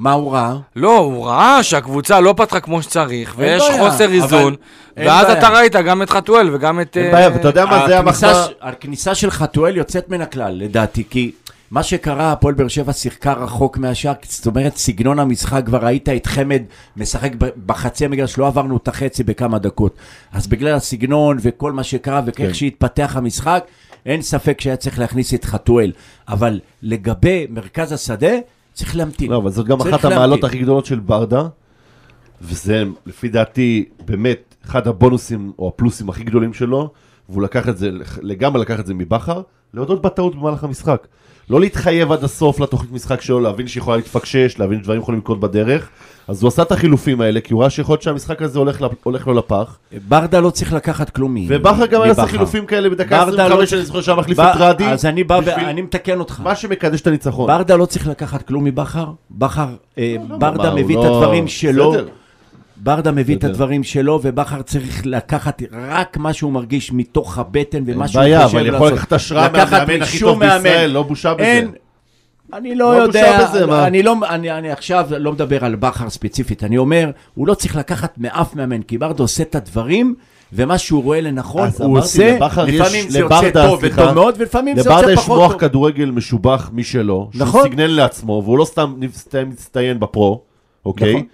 [0.00, 0.12] מה?
[0.12, 0.56] הוא ראה?
[0.76, 4.54] לא, הוא ראה שהקבוצה לא פתחה כמו שצריך, ויש בעיה, חוסר איזון,
[4.96, 5.38] ואז בעיה.
[5.38, 6.96] אתה ראית גם את חתואל וגם את...
[6.96, 8.34] אין בעיה, ואתה יודע מה זה המחמאה?
[8.34, 11.32] ש- הכניסה של חתואל יוצאת מן הכלל, לדעתי, כי
[11.70, 16.26] מה שקרה, הפועל באר שבע שיחקה רחוק מהשאר, זאת אומרת, סגנון המשחק, כבר ראית את
[16.26, 16.62] חמד
[16.96, 17.32] משחק
[17.66, 19.96] בחצי המגרש, לא עברנו את החצי בכמה דקות.
[20.32, 22.54] אז בגלל הסגנון וכל מה שקרה וכך כן.
[22.54, 23.64] שהתפתח המשחק,
[24.06, 25.92] אין ספק שהיה צריך להכניס את חתואל.
[26.28, 28.32] אבל לגבי מרכז השדה,
[28.72, 29.30] צריך להמתין.
[29.30, 30.44] לא, אבל זאת גם אחת המעלות.
[30.44, 31.48] הכי גדולות של ברדה,
[32.42, 36.90] וזה לפי דעתי באמת אחד הבונוסים או הפלוסים הכי גדולים שלו,
[37.28, 37.90] והוא לקח את זה,
[38.22, 39.42] לגמרי לקח את זה מבכר,
[39.74, 41.06] להודות בטעות במהלך המשחק.
[41.50, 45.88] לא להתחייב עד הסוף לתוכנית משחק שלו, להבין שיכולה להתפקשש, להבין שדברים יכולים לקרות בדרך.
[46.28, 49.26] אז הוא עשה את החילופים האלה, כי הוא ראה שיכול להיות שהמשחק הזה הולך, הולך
[49.26, 49.78] לו לפח.
[50.08, 52.26] ברדה לא צריך לקחת כלום ובכר גם היה מבכר.
[52.26, 54.84] חילופים כאלה בדקה ברדה 25, לא אני זוכר שהיה מחליף את רדי.
[54.84, 56.40] אז אני בא ואני מתקן אותך.
[56.44, 57.46] מה שמקדש את הניצחון.
[57.46, 61.16] ברדה לא צריך לקחת כלום מבכר, בכר, אה, לא, ברדה מה, הוא מביא את לא-
[61.16, 61.94] הדברים שלו.
[62.80, 63.44] ברדה מביא את.
[63.44, 68.44] הדברים שלו, ובכר צריך לקחת רק מה שהוא מרגיש מתוך הבטן ומה אין שהוא בעיה,
[68.44, 68.76] חושב אבל לעשות.
[68.86, 70.62] יכול לקחת השראה מהמאמן הכי טוב מאמן.
[70.62, 71.42] בישראל, לא בושה בזה.
[71.44, 71.70] אין,
[72.52, 73.86] אני לא, לא יודע, בזה, מה?
[73.86, 77.76] אני, לא, אני, אני עכשיו לא מדבר על בכר ספציפית, אני אומר, הוא לא צריך
[77.76, 80.14] לקחת מאף מאמן, כי ברדה עושה את הדברים,
[80.52, 82.38] ומה שהוא רואה לנכון, הוא עושה,
[82.68, 85.38] יש- לפעמים זה יוצא לברדה, טוב סליחה, וטוב מאוד, ולפעמים זה לברדה יוצא יש פחות
[85.38, 85.60] מוח טוב.
[85.60, 87.60] כדורגל משובח משלו, נכון.
[87.60, 88.94] שהוא סגנן לעצמו, והוא לא סתם
[89.48, 90.40] מצטיין בפרו,
[90.86, 91.12] אוקיי?
[91.14, 91.26] נכון.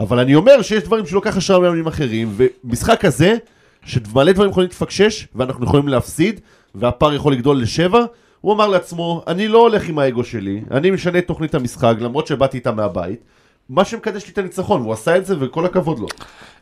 [0.00, 3.36] אבל אני אומר שיש דברים שהוא לוקח השראה מאמנים אחרים, ומשחק כזה,
[3.84, 6.40] שמלא דברים יכולים להתפקשש, ואנחנו יכולים להפסיד,
[6.74, 8.04] והפער יכול לגדול לשבע,
[8.40, 12.26] הוא אמר לעצמו, אני לא הולך עם האגו שלי, אני משנה את תוכנית המשחק, למרות
[12.26, 13.20] שבאתי איתה מהבית,
[13.68, 16.06] מה שמקדש לי את הניצחון, והוא עשה את זה, וכל הכבוד לו.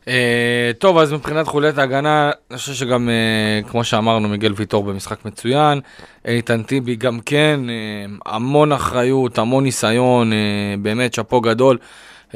[0.09, 5.25] אה, טוב, אז מבחינת חוליית ההגנה, אני חושב שגם, אה, כמו שאמרנו, מיגל ויטור במשחק
[5.25, 5.81] מצוין,
[6.25, 10.33] איתן טיבי גם כן, אה, המון אחריות, המון ניסיון,
[10.83, 11.79] באמת שאפו גדול.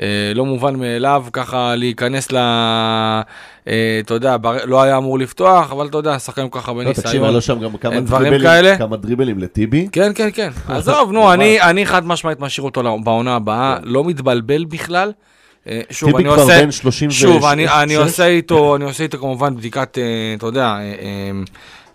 [0.01, 2.37] אה, לא מובן מאליו ככה להיכנס ל...
[2.37, 6.93] אה, אתה יודע, לא היה אמור לפתוח, אבל אתה יודע, שחקן כל כך הרבה לא,
[6.93, 7.35] תקשיב, היה ניסיון.
[7.35, 8.79] לו שם גם כמה דריבלים, כאלה?
[8.79, 9.89] כמה דריבלים לטיבי.
[9.93, 10.49] כן, כן, כן.
[10.69, 15.13] עזוב, נו, אני, אני חד משמעית משאיר אותו בעונה הבאה, לא מתבלבל בכלל.
[15.69, 17.21] אה, שוב, טיבי אני כבר עושה, בן 36.
[17.21, 17.45] שוב,
[17.83, 19.99] אני, עושה איתו, אני עושה איתו כמובן בדיקת,
[20.39, 20.77] אתה יודע,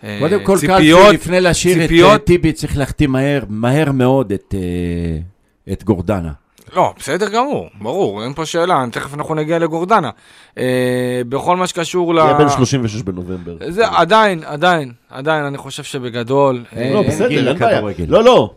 [0.03, 4.31] אה, קודם כל, ציפיות- קלפי, לפני להשאיר את ציפיות- טיבי, צריך להחתים מהר, מהר מאוד
[4.31, 4.55] את,
[5.71, 6.31] את גורדנה.
[6.75, 10.09] לא, בסדר גמור, ברור, אין פה שאלה, תכף אנחנו נגיע לגורדנה.
[10.57, 12.17] אה, בכל מה שקשור ל...
[12.17, 13.57] יהיה בין 36 בנובמבר.
[13.67, 17.81] זה עדיין, עדיין, עדיין, אני חושב שבגדול, אה, לא, אין בסדר, אין בעיה.
[18.07, 18.53] לא, לא.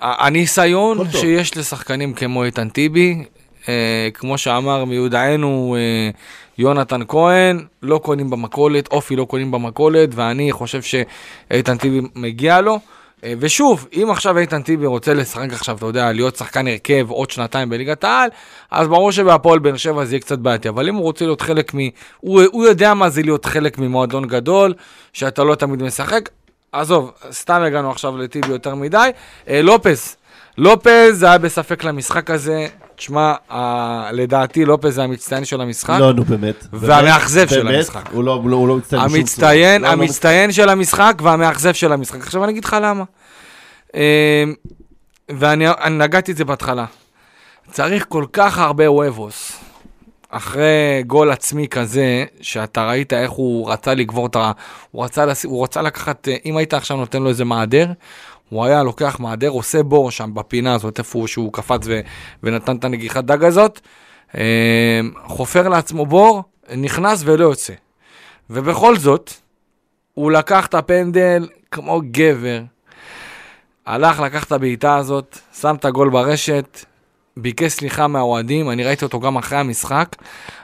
[0.00, 1.10] הניסיון טוב.
[1.10, 3.24] שיש לשחקנים כמו איתן טיבי,
[3.68, 6.10] אה, כמו שאמר מיודענו אה,
[6.58, 12.78] יונתן כהן, לא קונים במכולת, אופי לא קונים במכולת, ואני חושב שאיתן טיבי מגיע לו.
[13.24, 17.30] אה, ושוב, אם עכשיו איתן טיבי רוצה לשחק עכשיו, אתה יודע, להיות שחקן הרכב עוד
[17.30, 18.30] שנתיים בליגת העל,
[18.70, 21.74] אז ברור שבהפועל באר שבע זה יהיה קצת בעייתי, אבל אם הוא רוצה להיות חלק
[21.74, 21.78] מ...
[22.20, 24.74] הוא, הוא יודע מה זה להיות חלק ממועדון גדול,
[25.12, 26.28] שאתה לא תמיד משחק.
[26.72, 29.10] עזוב, סתם הגענו עכשיו לטיבי יותר מדי.
[29.48, 30.16] אה, לופס,
[30.58, 32.66] לופז היה בספק למשחק הזה.
[32.96, 33.34] תשמע,
[34.12, 35.96] לדעתי לופז זה המצטיין של המשחק.
[36.00, 36.66] לא, נו, באמת.
[36.72, 38.08] והמאכזב של המשחק.
[38.12, 39.20] הוא לא- הוא לא הוא לא מצטיין בשום צורה.
[39.20, 42.20] המצטיין, לא, לא המצטיין של המשחק והמאכזב של המשחק.
[42.20, 43.04] עכשיו אני אגיד לך למה.
[43.94, 44.44] אה,
[45.28, 46.84] ואני אני נגעתי את זה בהתחלה.
[47.70, 49.52] צריך כל כך הרבה וובוס.
[50.30, 54.52] אחרי גול עצמי כזה, שאתה ראית איך הוא רצה לגבור את ה...
[54.90, 55.44] הוא רצה, לס...
[55.44, 57.86] הוא רצה לקחת, אה, אם היית עכשיו נותן לו איזה מעדר,
[58.52, 62.00] הוא היה לוקח מעדר, עושה בור שם בפינה הזאת, איפה הוא שהוא קפץ ו...
[62.42, 63.80] ונתן את הנגיחת דג הזאת,
[64.34, 66.42] אה, חופר לעצמו בור,
[66.76, 67.72] נכנס ולא יוצא.
[68.50, 69.32] ובכל זאת,
[70.14, 72.60] הוא לקח את הפנדל כמו גבר,
[73.86, 76.84] הלך, לקח את הבעיטה הזאת, שם את הגול ברשת,
[77.36, 80.16] ביקש סליחה מהאוהדים, אני ראיתי אותו גם אחרי המשחק,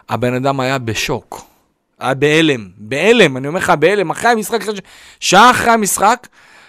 [0.08, 1.40] הבן אדם היה בשוק.
[1.98, 4.60] היה בהלם, בהלם, אני אומר לך בהלם, אחרי המשחק.
[5.20, 6.26] שעה אחרי המשחק,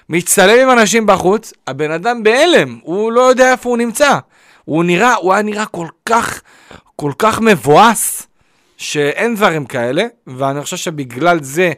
[0.09, 4.19] מצטלם עם אנשים בחוץ, הבן אדם בהלם, הוא לא יודע איפה הוא נמצא.
[4.65, 6.41] הוא נראה, הוא היה נראה כל כך,
[6.95, 8.27] כל כך מבואס,
[8.77, 11.71] שאין דברים כאלה, ואני חושב שבגלל זה,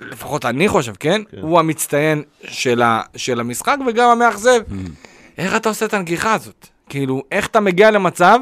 [0.00, 1.20] לפחות אני חושב, כן?
[1.30, 1.36] כן.
[1.40, 4.60] הוא המצטיין של, ה, של המשחק וגם המאכזב.
[5.38, 6.66] איך אתה עושה את הנגיחה הזאת?
[6.88, 8.38] כאילו, איך אתה מגיע למצב,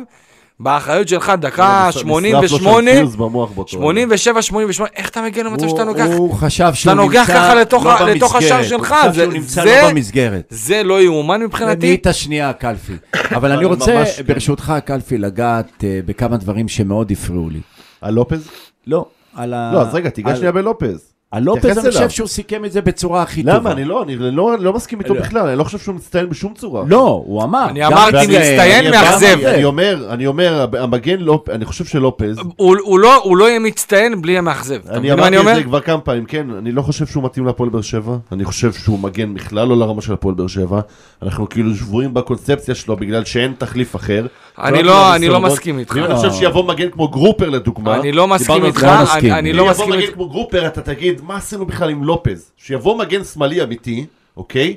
[0.60, 3.82] באחריות שלך, דקה נשרף לו שם 88, פיוז במוח באותו רגע.
[3.82, 6.06] 87, 88, איך אתה מגיע למצב שאתה נוגח?
[6.16, 8.52] הוא חשב שהוא נוגח נמצא ככה לתוך לא ה- לתוך במסגרת.
[8.60, 10.44] השער שלך, הוא חשב זה- שהוא נמצא לא במסגרת.
[10.50, 11.86] זה לא יאומן מבחינתי.
[11.86, 12.92] נהיית שנייה, קלפי.
[13.34, 14.04] אבל אני רוצה.
[14.26, 17.60] ברשותך, קלפי, לגעת אה, בכמה דברים שמאוד הפריעו לי.
[18.00, 18.48] על לופז?
[18.86, 19.04] לא,
[19.36, 19.70] על ה...
[19.74, 21.11] לא, אז רגע, תיגש על- שנייה בלופז.
[21.40, 22.08] לופז, תתייחס אני חושב.
[22.08, 23.56] שהוא סיכם את זה בצורה הכי טובה.
[23.58, 23.72] למה?
[23.72, 25.20] אני לא, אני לא לא מסכים איתו לא.
[25.20, 26.84] בכלל, אני לא חושב שהוא מצטיין בשום צורה.
[26.86, 27.66] לא, הוא אמר.
[27.68, 29.38] אני אמרתי, מצטיין אני מאכזב.
[29.46, 31.48] אני אומר, אני אומר, המגן לופ...
[31.48, 34.78] אני חושב שלופז, הוא לא הוא לא יהיה מצטיין בלי המאכזב.
[34.88, 35.50] אני אני אמרתי?
[35.50, 38.44] את זה כבר כמה פעמים, כן, אני לא חושב שהוא מתאים להפועל באר שבע, אני
[38.44, 40.80] חושב שהוא מגן בכלל לא לרמה של הפועל באר שבע,
[41.22, 44.26] אנחנו כאילו שבויים בקונספציה שלו בגלל שאין תחליף אחר.
[44.58, 45.40] אני לא- הזמן אני לא.
[45.40, 45.96] מסכים איתך.
[45.96, 48.86] אני חושב שיבוא מגן כמו גרופר לדוגמה, אני לא מסכים איתך, זה.
[48.86, 49.18] לא מסכים.
[49.32, 50.14] אני- אני אם לא יבוא מסכים מגן איתך.
[50.14, 52.52] כמו גרופר, אתה תגיד, מה עשינו בכלל עם לופז?
[52.56, 54.06] שיבוא מגן שמאלי אמיתי,
[54.36, 54.76] אוקיי?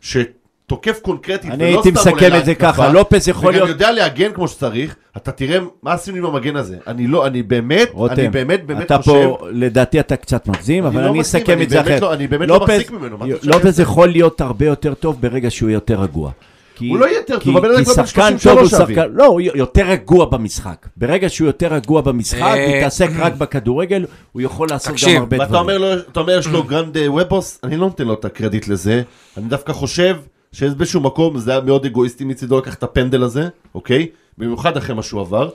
[0.00, 3.68] שתוקף קונקרטית, אני ולא הייתי סתם עולה מסכם את זה ככה, לופז יכול וגם להיות...
[3.68, 6.76] יודע להגן כמו שצריך, אתה תראה מה עשינו עם המגן הזה.
[6.86, 9.10] אני לא, אני באמת, אני רותם, באמת באמת אתה חושב...
[9.10, 12.00] פה, לדעתי אתה קצת מגזים, אני אבל לא אני מגזים, אסכם אני את זה אחרת.
[12.02, 13.24] לא- אני באמת לא מחזיק ממנו, אתה?
[13.42, 16.30] לופז יכול להיות הרבה יותר טוב ברגע שהוא יותר רגוע.
[16.82, 18.80] כי- הוא לא יהיה יותר כי- טוב, הבן אדם כי כבר בן שחקן 33 טוב
[18.80, 18.94] הוא אבי.
[18.94, 20.86] שחקן, לא, הוא יותר רגוע במשחק.
[20.96, 25.36] ברגע שהוא יותר רגוע במשחק, אה, מתעסק רק בכדורגל, הוא יכול לעשות תקשיב, גם הרבה
[25.38, 25.62] ואתה דברים.
[25.62, 28.68] אומר לו, אתה אומר יש לו גרנד אה, ובוס, אני לא נותן לו את הקרדיט
[28.68, 29.02] לזה,
[29.36, 30.16] אני דווקא חושב
[30.52, 34.06] שבאיזשהו מקום זה היה מאוד אגואיסטי מצידו לקחת את הפנדל הזה, אוקיי?
[34.38, 35.48] במיוחד אחרי מה שהוא עבר.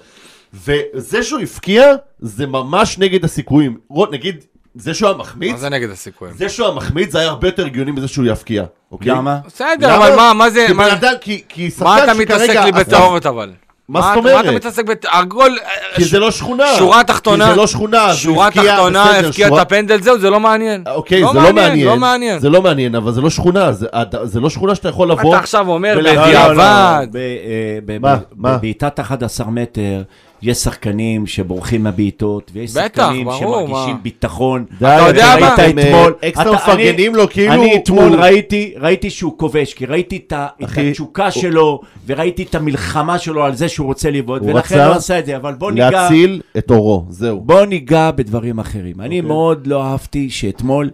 [0.53, 1.83] וזה שהוא הפקיע,
[2.19, 3.77] זה ממש נגד הסיכויים.
[4.11, 4.43] נגיד,
[4.75, 6.33] זה שהוא היה מחמיץ, מה זה נגד הסיכויים?
[6.37, 9.11] זה שהוא היה מחמיץ זה היה הרבה יותר הגיוני מזה שהוא יפקיע, אוקיי?
[9.11, 9.37] למה?
[9.45, 9.95] בסדר?
[9.95, 10.63] אבל מה- מה זה...
[10.67, 13.51] כי מה- בן אדם, כי, שחקן מה אתה שכרגע מתעסק לי בטהורת אבל?
[13.89, 14.45] מה זאת מה אומרת?
[14.45, 15.05] אתה מתעסק בת...
[15.11, 15.57] הגול...
[15.95, 16.65] כי זה לא שכונה.
[16.77, 18.13] שורה תחתונה, כי זה לא שכונה.
[18.13, 20.83] שורה תחתונה, הפקיע את הפנדל, זהו, זה לא מעניין.
[20.87, 21.87] אוקיי, זה לא מעניין.
[21.87, 22.39] לא מעניין.
[22.39, 23.71] זה לא מעניין, אבל זה לא שכונה.
[23.71, 23.87] זה-
[24.23, 25.33] זה לא שכונה שאתה יכול לבוא...
[25.33, 27.07] אתה עכשיו אומר לא, לא, לא, בדיעבד.
[27.11, 28.15] ב- אה, ב- מה?
[28.15, 28.57] ב- מה?
[28.57, 30.01] בבעיטת 11 מטר,
[30.41, 33.99] יש שחקנים שבורחים מהבעיטות, ויש בטח, שחקנים ברור, שמרגישים מה.
[34.01, 34.65] ביטחון.
[34.79, 35.55] די, אתה יודע מה?
[35.59, 37.53] אה, אתמול, אקסטרה אתה- מפרגנים לו, כאילו...
[37.53, 41.81] אני אתמול הוא- ראיתי, ראיתי שהוא כובש, כי ראיתי את ה- את אחי, התשוקה שלו,
[42.07, 45.25] וראיתי את המלחמה שלו על זה שהוא רוצה לבעוט, הוא ולכן רצה הוא עשה את
[45.25, 45.89] זה, אבל בוא ניגע...
[45.89, 47.41] להציל את אורו, זהו.
[47.41, 49.01] בוא ניגע בדברים אחרים.
[49.01, 49.21] אני אוקיי.
[49.27, 50.89] מאוד לא אהבתי שאתמול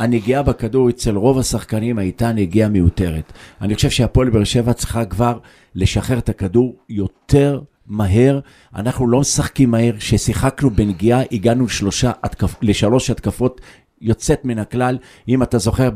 [0.00, 3.32] הנגיעה בכדור אצל רוב השחקנים הייתה נגיעה מיותרת.
[3.62, 5.38] אני חושב שהפועל באר שבע צריכה כבר
[5.74, 8.40] לשחרר את הכדור יותר מהר.
[8.76, 9.92] אנחנו לא משחקים מהר.
[9.98, 12.54] כששיחקנו בנגיעה, הגענו לשלושה התקפ...
[12.62, 13.60] לשלוש התקפות.
[14.00, 15.90] יוצאת מן הכלל, אם אתה זוכר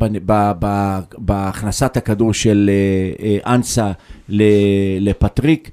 [1.19, 3.93] בהכנסת הכדור של אה, אה, אנסה
[5.01, 5.71] לפטריק,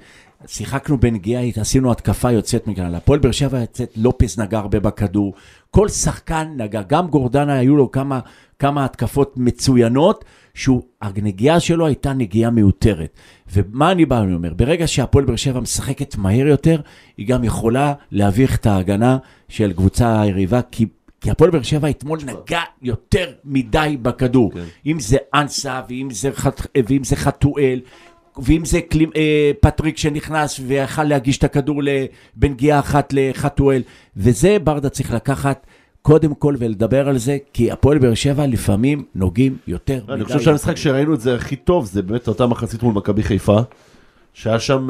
[0.48, 2.96] שיחקנו בנגיעה, עשינו התקפה יוצאת מכאן.
[2.96, 5.34] הפועל באר שבע יוצאת, לופס נגע הרבה בכדור.
[5.72, 8.20] כל שחקן נגע, גם גורדנה היו לו כמה,
[8.60, 13.18] כמה התקפות מצוינות, שהנגיעה שלו הייתה נגיעה מיותרת.
[13.54, 14.54] ומה אני בא ואומר?
[14.54, 16.82] ברגע שהפועל באר שבע משחקת מהר יותר,
[17.18, 19.18] היא גם יכולה להביך את ההגנה
[19.50, 20.86] של קבוצה היריבה, כי
[21.22, 24.52] כי הפועל באר שבע אתמול נגע יותר מדי בכדור.
[24.54, 24.64] כן.
[24.86, 26.68] אם זה אנסה, ואם זה, חת...
[26.88, 27.80] ואם זה חתואל,
[28.38, 31.82] ואם זה קלים, אה, פטריק שנכנס ויכל להגיש את הכדור
[32.36, 33.82] בנגיעה אחת לחתואל.
[34.18, 35.68] וזה ברדה צריך לקחת.
[36.06, 40.14] קודם כל ולדבר על זה, כי הפועל באר שבע לפעמים נוגעים יותר מדי.
[40.14, 43.60] אני חושב שהמשחק שראינו את זה הכי טוב, זה באמת אותה מחצית מול מכבי חיפה,
[44.34, 44.88] שהיה שם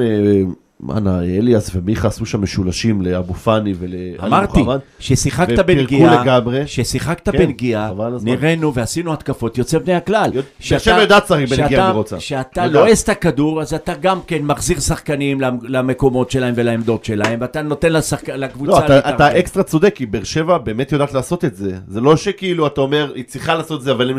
[0.92, 4.60] אנה, אליאס ומיכה עשו שם משולשים לאבו פאני ולאלי אמרתי,
[5.00, 6.24] ששיחקת בנגיעה,
[6.66, 7.92] ששיחקת כן, בנגיעה,
[8.24, 10.32] נראינו ועשינו התקפות יוצא בני הכלל.
[10.72, 12.20] עכשיו יודעת צריך בנגיעה ורוצה.
[12.20, 17.62] שאתה לועס את הכדור, אז אתה גם כן מחזיר שחקנים למקומות שלהם ולעמדות שלהם, ואתה
[17.62, 18.30] נותן לשחק...
[18.30, 18.72] לקבוצה...
[18.72, 21.78] לא, אתה, אתה אקסטרה צודק, כי באר שבע באמת יודעת לעשות את זה.
[21.88, 24.18] זה לא שכאילו אתה אומר, היא צריכה לעשות את זה, אבל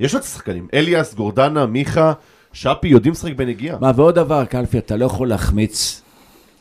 [0.00, 0.66] יש לה את השחקנים.
[0.74, 2.12] אליאס, גורדנה, מיכה.
[2.52, 3.76] שפי יודעים לשחק בנגיעה.
[3.80, 6.02] מה, ועוד דבר, קלפי, אתה לא יכול להחמיץ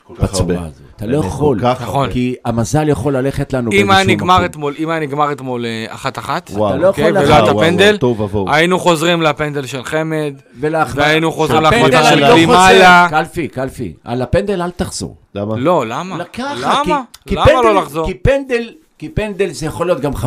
[0.10, 0.82] בצורה הזאת.
[0.96, 2.10] אתה לא יכול, נכון.
[2.12, 3.96] כי המזל יכול ללכת לנו באיזשהו מקום.
[4.80, 7.98] אם היה נגמר אתמול אה, אחת-אחת, אתה לא יכול ולא את הפנדל,
[8.48, 13.08] היינו חוזרים לפנדל של חמד, והיינו חוזרים להחמדה של לא גלימאלה.
[13.10, 15.16] קלפי, קלפי, על הפנדל אל תחזור.
[15.36, 15.56] למה?
[15.58, 16.18] לא, למה?
[16.40, 17.02] למה?
[17.32, 18.08] למה לא לחזור?
[18.08, 18.70] כי פנדל...
[19.00, 20.18] כי פנדל זה יכול להיות גם 50-50,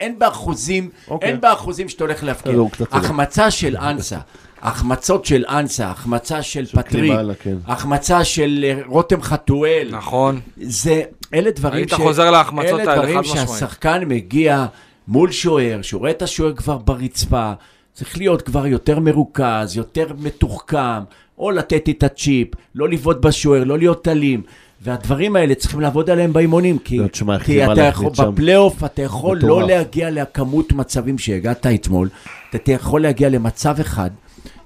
[0.00, 1.28] אין באחוזים, אוקיי.
[1.28, 2.64] אין באחוזים שאתה הולך להפקיר.
[2.92, 4.18] החמצה של אנסה,
[4.62, 7.56] החמצות של אנסה, החמצה של פטריק, כן.
[7.66, 9.88] החמצה של אה, רותם חתואל.
[9.90, 10.40] נכון.
[10.60, 11.02] זה,
[11.34, 11.92] אלה דברים היית ש...
[11.92, 14.66] חוזר להחמצות האלה, אלה דברים שהשחקן מגיע
[15.08, 17.52] מול שוער, שהוא רואה את השוער כבר ברצפה,
[17.92, 21.02] צריך להיות כבר יותר מרוכז, יותר מתוחכם,
[21.38, 24.42] או לתת את הצ'יפ, לא לבעוט בשוער, לא להיות אלים.
[24.82, 29.36] והדברים האלה צריכים לעבוד עליהם באימונים, כי, לא, תשמע, כי אתה יכול, בפלייאוף אתה יכול
[29.36, 29.60] לא מטורף.
[29.60, 32.08] לא להגיע לכמות מצבים שהגעת אתמול,
[32.54, 34.10] אתה יכול להגיע למצב אחד,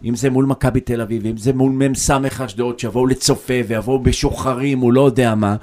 [0.05, 2.11] אם זה מול מכבי תל אביב, אם זה מול מ"ס
[2.45, 5.57] אשדוד, שיבואו לצופה ויבואו בשוחרים, הוא לא יודע מה,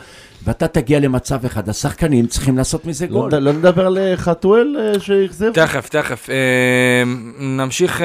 [0.43, 3.36] ואתה תגיע למצב אחד, השחקנים צריכים לעשות מזה לא גול.
[3.36, 5.52] לא נדבר על אה, חתואל אה, שאכזב?
[5.54, 6.30] תכף, תכף.
[6.30, 7.04] אה,
[7.39, 8.02] נמשיך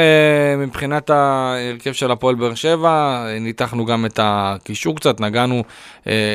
[0.58, 5.62] מבחינת ההרכב של הפועל באר שבע, ניתחנו גם את הקישור קצת, נגענו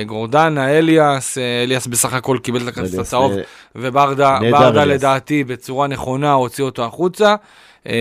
[0.06, 3.34] גורדנה, אליאס, אליאס בסך הכל קיבל את הכרטיס הצהוב,
[3.76, 7.36] וברדה לדעתי בצורה נכונה הוציא אותו החוצה.
[7.86, 7.94] אמ,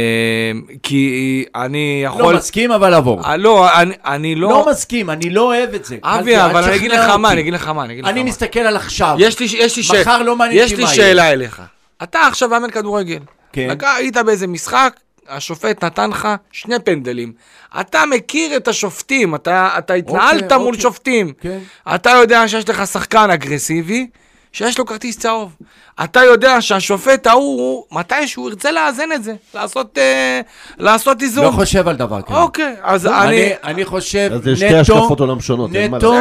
[0.82, 2.32] כי אני יכול...
[2.32, 3.24] לא מסכים, אבל עבור.
[3.24, 4.48] אה, לא, אני, אני לא...
[4.48, 5.96] לא מסכים, אני לא אוהב את זה.
[6.02, 8.20] אבי, אבל אני אגיד לך מה, אני אגיד לך מה, אני אגיד לך מה.
[8.20, 9.16] אני מסתכל על עכשיו.
[9.18, 10.00] יש לי, יש לי שאלה.
[10.00, 11.62] מחר לא מעניין אותי מה יש לי שאלה אליך.
[12.02, 13.18] אתה עכשיו מאמן כדורגל.
[13.52, 13.76] כן.
[13.82, 17.32] היית באיזה משחק, השופט נתן לך שני פנדלים.
[17.80, 20.80] אתה מכיר את השופטים, אתה, אתה התנהלת אוקיי, מול אוקיי.
[20.80, 21.32] שופטים.
[21.40, 21.58] כן.
[21.94, 24.06] אתה יודע שיש לך שחקן אגרסיבי,
[24.52, 25.56] שיש לו כרטיס צהוב.
[26.04, 30.40] אתה יודע שהשופט ההוא, מתי שהוא ירצה לאזן את זה, לעשות, אה,
[30.78, 31.44] לעשות איזון.
[31.44, 32.36] לא חושב על דבר כזה.
[32.38, 33.14] אוקיי, אז אני...
[33.14, 34.42] אני, אני חושב, נטו...
[34.42, 36.14] זה שתי השקפות עולם שונות, נטו,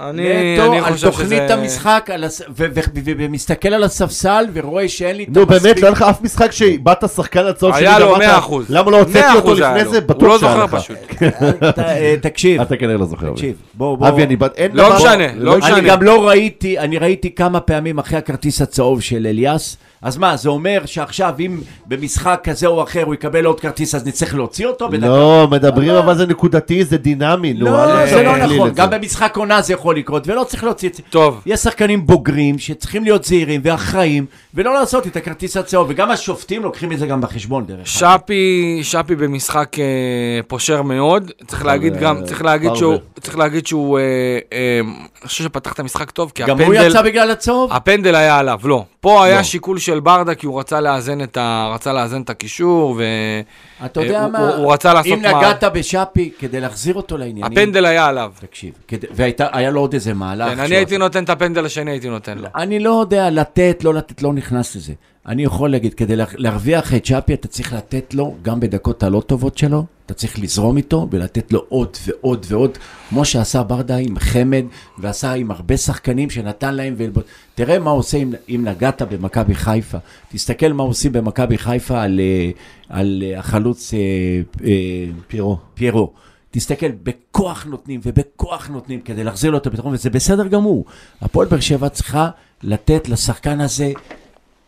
[0.00, 1.54] אני, נטו אני על תוכנית שזה...
[1.54, 2.42] המשחק, על הס...
[3.04, 5.50] ומסתכל על הספסל ורואה שאין לי את המספיק.
[5.50, 8.66] נו באמת, לא היה לך אף משחק שבאת שחקן הצהוב שלי, היה לו 100 אחוז.
[8.68, 10.00] למה לא הוצאתי אותו לפני זה?
[10.00, 10.72] בטוח שהיה לך.
[10.72, 10.96] הוא לא זוכר פשוט.
[11.78, 12.60] אה, תקשיב.
[12.60, 13.30] אתה כנראה לא זוכר.
[13.32, 14.08] תקשיב, בוא, בוא.
[14.08, 14.36] אבי, אני.
[14.56, 15.78] אין לא משנה, לא משנה.
[15.78, 20.36] אני גם לא ראיתי, אני ראיתי כמה פעמים אחרי הכרטיס הצהוב של אליאס, אז מה,
[20.36, 24.66] זה אומר שעכשיו אם במשחק כזה או אחר הוא יקבל עוד כרטיס, אז נצטרך להוציא
[24.66, 25.06] אותו בדקה?
[25.06, 25.98] לא, מדברים לא.
[25.98, 27.54] אבל זה נקודתי, זה דינמי.
[27.54, 31.02] לא, זה לא נכון, גם במשחק עונה זה יכול לקרות, ולא צריך להוציא את זה.
[31.10, 31.40] טוב.
[31.46, 36.92] יש שחקנים בוגרים שצריכים להיות זהירים ואחראיים, ולא לעשות את הכרטיס הצהוב, וגם השופטים לוקחים
[36.92, 37.86] את זה גם בחשבון דרך אגב.
[37.86, 39.84] שפי, שפי במשחק אה,
[40.48, 44.02] פושר מאוד, צריך להגיד גם, צריך להגיד שהוא, צריך להגיד שהוא, אה,
[44.52, 44.80] אה,
[45.20, 46.64] אני חושב שפתח את המשחק טוב, כי הפנדל...
[46.64, 47.72] גם הוא יצא בגלל הצהוב?
[47.72, 48.84] הפנדל היה עליו, לא.
[49.00, 49.42] פה היה לא.
[49.42, 51.70] שיקול של ברדה, כי הוא רצה לאזן את, ה...
[51.74, 53.04] רצה לאזן את הקישור, ו...
[53.86, 55.28] אתה יודע אה, מה, הוא, הוא רצה לעשות אם מה...
[55.28, 57.44] נגעת בשאפי כדי להחזיר אותו לעניינים...
[57.44, 58.32] הפנדל היה עליו.
[58.40, 59.06] תקשיב, כדי...
[59.10, 60.54] והיה לו עוד איזה מהלך.
[60.54, 62.48] כן, אני הייתי נותן את הפנדל השני, הייתי נותן לו.
[62.54, 64.92] אני לא יודע, לתת, לא לתת, לא נכנס לזה.
[65.26, 69.58] אני יכול להגיד, כדי להרוויח את שפי, אתה צריך לתת לו, גם בדקות הלא טובות
[69.58, 74.64] שלו, אתה צריך לזרום איתו ולתת לו עוד ועוד ועוד, כמו שעשה ברדה עם חמד,
[74.98, 77.04] ועשה עם הרבה שחקנים שנתן להם, ו...
[77.54, 79.98] תראה מה עושה אם, אם נגעת במכבי חיפה.
[80.28, 82.50] תסתכל מה עושים במכבי חיפה על, אה,
[82.88, 84.64] על אה, החלוץ אה,
[85.28, 85.58] פיירו.
[85.74, 86.12] פיירו.
[86.50, 90.84] תסתכל, בכוח נותנים ובכוח נותנים כדי להחזיר לו את הפתרון, וזה בסדר גמור.
[91.20, 92.30] הפועל באר שבע צריכה
[92.62, 93.92] לתת לשחקן הזה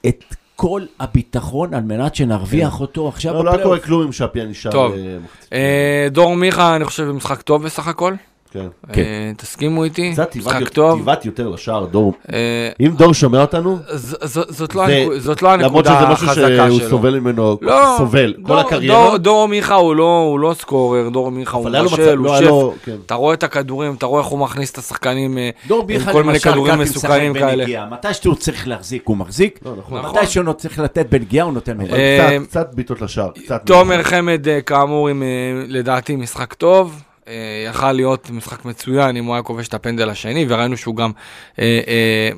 [0.07, 0.25] את
[0.57, 2.81] כל הביטחון על מנת שנרוויח כן.
[2.81, 3.55] אותו עכשיו בפלייאוף.
[3.55, 4.73] לא, לא קורה כלום עם שפיה נשאר.
[4.73, 4.93] טוב.
[5.53, 8.15] אה, דור מיכה, אני חושב, במשחק טוב בסך הכל.
[8.51, 8.67] כן.
[8.93, 9.03] כן.
[9.03, 10.15] אה, תסכימו איתי?
[10.37, 10.99] משחק טוב.
[10.99, 12.15] תיבט יותר לשער, דור.
[12.33, 12.39] אה,
[12.81, 14.17] אם דור שומע אותנו, ז-
[14.49, 16.89] זאת לא זה- הנקו- זאת לא למרות הנקודה שזה משהו החזקה שהוא שלו.
[16.91, 19.19] סובל ממנו, לא, סובל, כל הקריירה.
[19.19, 22.93] דור- מיכה הוא לא- הוא לא סקורר, דור מיכה הוא לו לא הוא לו- כן.
[22.99, 23.07] שף.
[23.07, 25.51] אתה רואה את הכדורים, אתה רואה איך הוא מכניס את השחקנים אה,
[26.13, 27.87] כל מיני כדורים מסוכנים כאלה.
[27.91, 29.59] מתי שהוא צריך להחזיק, הוא מחזיק.
[29.67, 29.99] לא, נכון.
[29.99, 30.17] נכון.
[30.19, 31.81] מתי שהוא צריך לתת בנגיעה, הוא נותן.
[31.81, 33.29] אה, קצת- בעיטות לשער.
[33.65, 35.09] תומר חמד, כאמור,
[35.69, 37.03] לדעתי משחק טוב.
[37.29, 37.35] אה,
[37.69, 41.11] יכל להיות משחק מצוין אם הוא היה כובש את הפנדל השני, וראינו שהוא גם
[41.59, 42.31] אה, אה,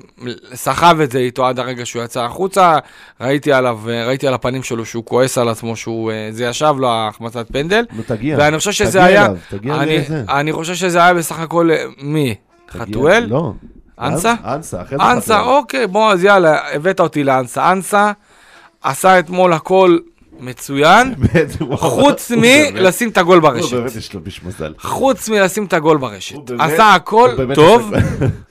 [0.55, 2.79] סחב את זה איתו עד הרגע שהוא יצא החוצה.
[3.21, 6.75] ראיתי עליו, אה, ראיתי על הפנים שלו שהוא כועס על עצמו, שהוא, אה, זה ישב
[6.79, 7.85] לו ההחמצת פנדל.
[7.93, 8.37] נו, תגיע.
[8.39, 10.25] ואני חושב שזה תגיע היה, אליו, תגיע אני, לזה.
[10.29, 12.35] אני חושב שזה היה בסך הכל, אה, מי?
[12.71, 13.27] חתואל?
[13.29, 13.53] לא.
[14.01, 14.35] אנסה?
[14.45, 15.57] אנסה, אחרי זה אנסה, חתואל.
[15.57, 17.73] אוקיי, בוא, אז יאללה, הבאת אותי לאנסה.
[17.73, 18.13] אנסה
[18.83, 19.99] עשה אתמול הכל
[20.41, 21.15] מצוין.
[21.77, 22.41] חוץ הוא
[22.75, 23.75] מלשים את הגול הוא ברשת.
[23.77, 24.73] באמת יש לו ביש מזל.
[24.79, 26.35] חוץ מלשים את הגול ברשת.
[26.51, 27.93] הוא עשה הכל הוא טוב,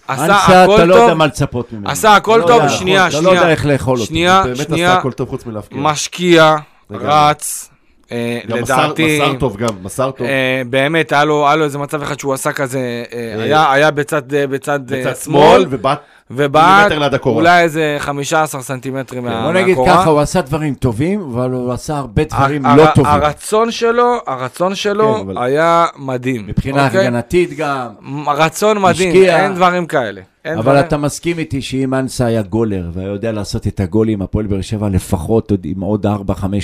[0.07, 1.89] עשה אנסה, אתה הכל לא יודע טוב, מה לצפות ממנו.
[1.89, 3.35] עשה הכל לא טוב, יודע, שנייה, אתה לא שנייה.
[3.35, 4.05] יודע איך לאכול אותו.
[4.07, 5.77] שנייה, הוא באמת שנייה, עשה הכל טוב חוץ מלהפקיע.
[5.81, 6.55] משקיע.
[6.91, 7.69] רץ,
[8.11, 10.27] אה, לדעתי, מסר טוב גם, מסר טוב.
[10.27, 12.79] אה, באמת, היה לו איזה מצב אחד שהוא עשה כזה,
[13.13, 15.95] אה, היה- בצד בצד בצד שמאל, שמאל,
[16.31, 16.91] ובעט.
[17.25, 19.97] אולי איזה 15 סנטימטרים מה- בוא נגיד מהקורה.
[19.97, 23.11] ככה, הוא עשה דברים טובים, אבל הוא עשה הרבה דברים לא טובים.
[23.11, 26.47] הרצון שלו, הרצון שלו כן, היה מדהים.
[26.47, 27.07] מבחינה אוקיי?
[27.07, 27.87] הגנתית גם.
[28.27, 29.15] רצון מדהים.
[29.15, 30.21] אין דברים כאלה.
[30.45, 34.47] אבל דברים- אתה מסכים איתי שאם אנסה היה גולר והיה יודע לעשות את הגולים, הפועל
[34.47, 36.11] באר שבע לפחות עוד עם עוד 4-5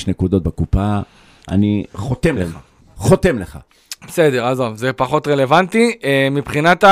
[0.08, 1.00] נקודות בקופה,
[1.52, 2.58] אני חותם לך.
[2.98, 3.58] חותם לך.
[4.08, 5.98] בסדר, עזוב, זה פחות רלוונטי.
[6.04, 6.88] אה, מבחינת ה...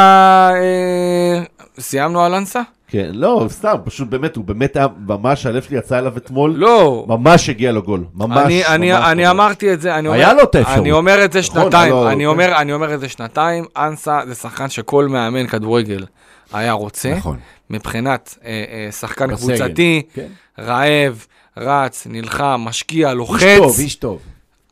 [0.56, 1.44] אה,
[1.80, 2.62] סיימנו על אנסה?
[2.88, 7.06] כן, לא, סתם, פשוט באמת, הוא באמת היה, ממש, הלב שלי יצא אליו אתמול, לא.
[7.08, 9.32] ממש הגיע לו גול, ממש, אני, אני, ממש אני ממש.
[9.32, 10.78] אמרתי את זה, אני אומר, היה לו את האפשרות.
[10.78, 12.26] אני אומר את זה נכון, שנתיים, לו- אני כן.
[12.26, 16.06] אומר, אני אומר את זה שנתיים, אנסה זה שחקן שכל מאמן כדורגל
[16.54, 17.38] היה רוצה, נכון.
[17.70, 19.58] מבחינת אה, אה, שחקן בסגל.
[19.58, 20.28] קבוצתי, כן.
[20.60, 21.26] רעב,
[21.58, 24.20] רץ, נלחם, משקיע, לוחץ, איש טוב, איש טוב.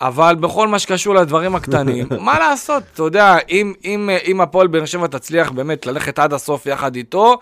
[0.01, 4.85] אבל בכל מה שקשור לדברים הקטנים, מה לעשות, אתה יודע, אם, אם, אם הפועל באר
[4.85, 7.37] שבע תצליח באמת ללכת עד הסוף יחד איתו,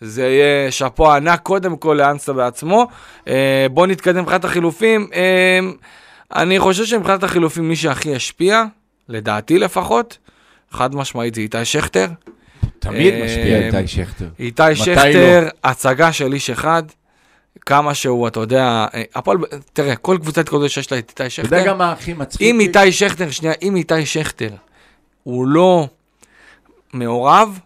[0.00, 2.86] זה יהיה שאפו ענק קודם כל לאנסה בעצמו.
[3.28, 5.08] אה, בואו נתקדם מבחינת החילופים.
[5.14, 5.60] אה,
[6.36, 8.64] אני חושב שמבחינת החילופים מי שהכי השפיע,
[9.08, 10.18] לדעתי לפחות,
[10.70, 12.06] חד משמעית זה איתי שכטר.
[12.78, 14.28] תמיד אה, משפיע איתי שכטר.
[14.38, 16.82] איתי מתי שכטר, הצגה של איש אחד.
[17.66, 19.38] כמה שהוא, אתה יודע, אה, הפועל,
[19.72, 22.42] תראה, כל קבוצת כדורגל שיש לה את איתי אתה שכטר, יודע גם מה הכי מצחיק?
[22.42, 24.50] אם איתי שכטר, שנייה, אם איתי שכטר
[25.22, 25.86] הוא לא
[26.92, 27.58] מעורב,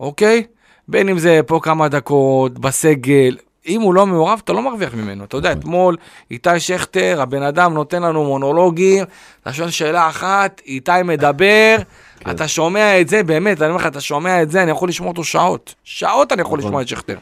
[0.00, 0.44] אוקיי?
[0.88, 5.24] בין אם זה פה כמה דקות, בסגל, אם הוא לא מעורב, אתה לא מרוויח ממנו.
[5.24, 5.96] אתה יודע, אתמול
[6.30, 9.04] איתי שכטר, הבן אדם נותן לנו מונולוגים,
[9.42, 11.76] אתה שואל שאלה אחת, איתי מדבר,
[12.30, 15.10] אתה שומע את זה, באמת, אני אומר לך, אתה שומע את זה, אני יכול לשמוע
[15.10, 15.74] אותו שעות.
[15.84, 16.68] שעות אני יכול נכון.
[16.68, 17.16] לשמוע את שכטר.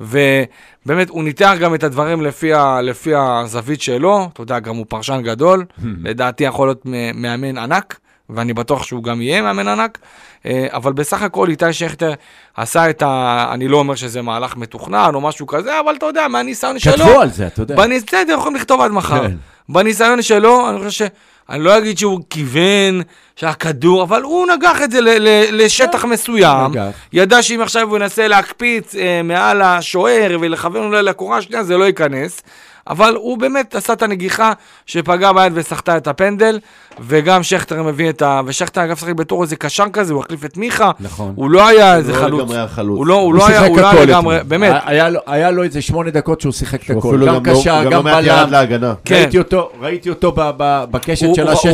[0.00, 4.86] ובאמת, הוא ניתח גם את הדברים לפי, ה, לפי הזווית שלו, אתה יודע, גם הוא
[4.88, 5.64] פרשן גדול,
[6.04, 6.82] לדעתי יכול להיות
[7.14, 7.98] מאמן ענק,
[8.30, 9.98] ואני בטוח שהוא גם יהיה מאמן ענק,
[10.46, 12.12] אה, אבל בסך הכל איתי שכטר
[12.56, 13.46] עשה את ה...
[13.52, 17.20] אני לא אומר שזה מהלך מתוכנן או משהו כזה, אבל אתה יודע, מהניסיון שלו, כתבו
[17.20, 17.76] על זה, אתה יודע.
[17.76, 19.28] בסדר, יכולים לכתוב עד מחר.
[19.28, 19.36] כן.
[19.68, 21.10] בניסיון שלו, אני חושב ש...
[21.50, 23.02] אני לא אגיד שהוא כיוון,
[23.36, 26.70] שהכדור, אבל הוא נגח את זה ל- ל- לשטח מסוים.
[26.70, 26.84] נגח.
[27.12, 31.84] ידע שאם עכשיו הוא ינסה להקפיץ אה, מעל השוער ולכוון אולי לקורה השנייה, זה לא
[31.84, 32.40] ייכנס.
[32.88, 34.52] אבל הוא באמת עשה את הנגיחה
[34.86, 36.58] שפגעה ביד וסחטה את הפנדל,
[37.00, 38.40] וגם שכטר מביא את ה...
[38.46, 40.90] ושכטר אגב שחק בתור איזה קשר כזה, הוא החליף את מיכה.
[41.00, 41.32] נכון.
[41.36, 42.40] הוא לא היה איזה לא חלוץ.
[42.40, 42.96] לגמרי היה חלוץ.
[42.98, 44.38] הוא לא, הוא הוא לא היה, הוא לא היה לגמרי.
[44.48, 44.82] באמת.
[44.84, 47.08] היה לו- היה לו איזה שמונה דקות שהוא שיחק את הכל.
[47.08, 48.50] אפילו גם גם לא- קשר, גם גם לא מעט ירד בלם.
[48.52, 48.94] להגנה.
[49.04, 49.14] כן.
[49.14, 51.68] ראיתי אותו, ראיתי אותו ב- ב- בקשת הוא, של הוא, ה-16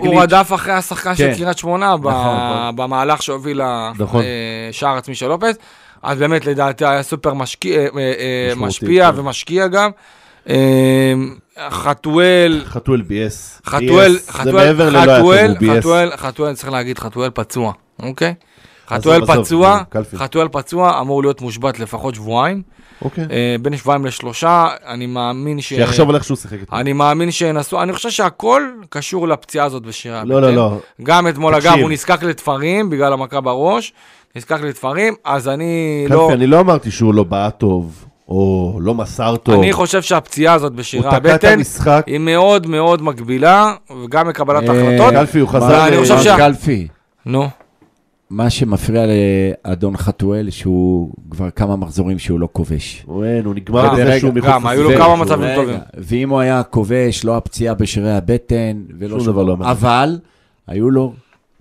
[0.00, 0.46] הוא, רדף.
[0.50, 1.34] הוא אחרי השחקן של כן.
[1.38, 2.36] קריית שמונה ב- נכון.
[2.76, 3.60] במהלך שהוביל
[3.98, 4.22] נכון.
[4.70, 5.56] לשער עצמי של לופס.
[6.02, 9.18] אז באמת לדעתי היה סופר משקיע, אה, אה, משפיע כן.
[9.20, 9.90] ומשקיע גם.
[10.48, 11.14] אה,
[11.70, 13.62] חתואל, חתואל ביאס.
[13.66, 15.54] חתואל, חתואל, חתואל.
[15.78, 18.34] חתואל, חתואל, צריך להגיד חתואל פצוע, אוקיי?
[18.88, 19.82] חתואל פצוע.
[20.16, 22.62] חתואל פצוע אמור להיות מושבת לפחות שבועיים,
[23.02, 23.24] אוקיי.
[23.30, 25.68] אה, בין שבועיים לשלושה, אני מאמין ש...
[25.68, 26.80] שיחשוב על איך שהוא שיחק אתמול.
[26.80, 30.78] אני מאמין שינסו, אני חושב שהכל קשור לפציעה הזאת בשירי לא, לא, לא.
[31.02, 31.54] גם אתמול.
[31.54, 33.92] אגב, הוא נזקק לתפרים בגלל המכה בראש,
[34.36, 36.20] נזקק לתפרים, אז אני לא...
[36.22, 39.54] קלפי, אני לא אמרתי שהוא לא בעט טוב, או לא מסר טוב.
[39.60, 41.58] אני חושב שהפציעה הזאת את הבטן.
[42.06, 45.14] היא מאוד מאוד מגבילה, וגם בקבלת אה, החלטות.
[45.14, 45.86] קלפי, הוא חזר...
[45.88, 46.88] אני ל- חושב שה- קלפי,
[47.26, 47.48] נו,
[48.30, 49.02] מה שמפריע
[49.66, 53.02] לאדון חתואל, שהוא כבר כמה מחזורים שהוא לא כובש.
[53.06, 55.78] הוא אין, הוא נגמר גם, בזה שהוא מחוץ גם, היו לו כמה מצבים טובים.
[55.98, 59.70] ואם הוא היה כובש, לא הפציעה בשרירי הבטן, ולא שום דבר לא אמר.
[59.70, 60.18] אבל
[60.66, 61.12] היו לו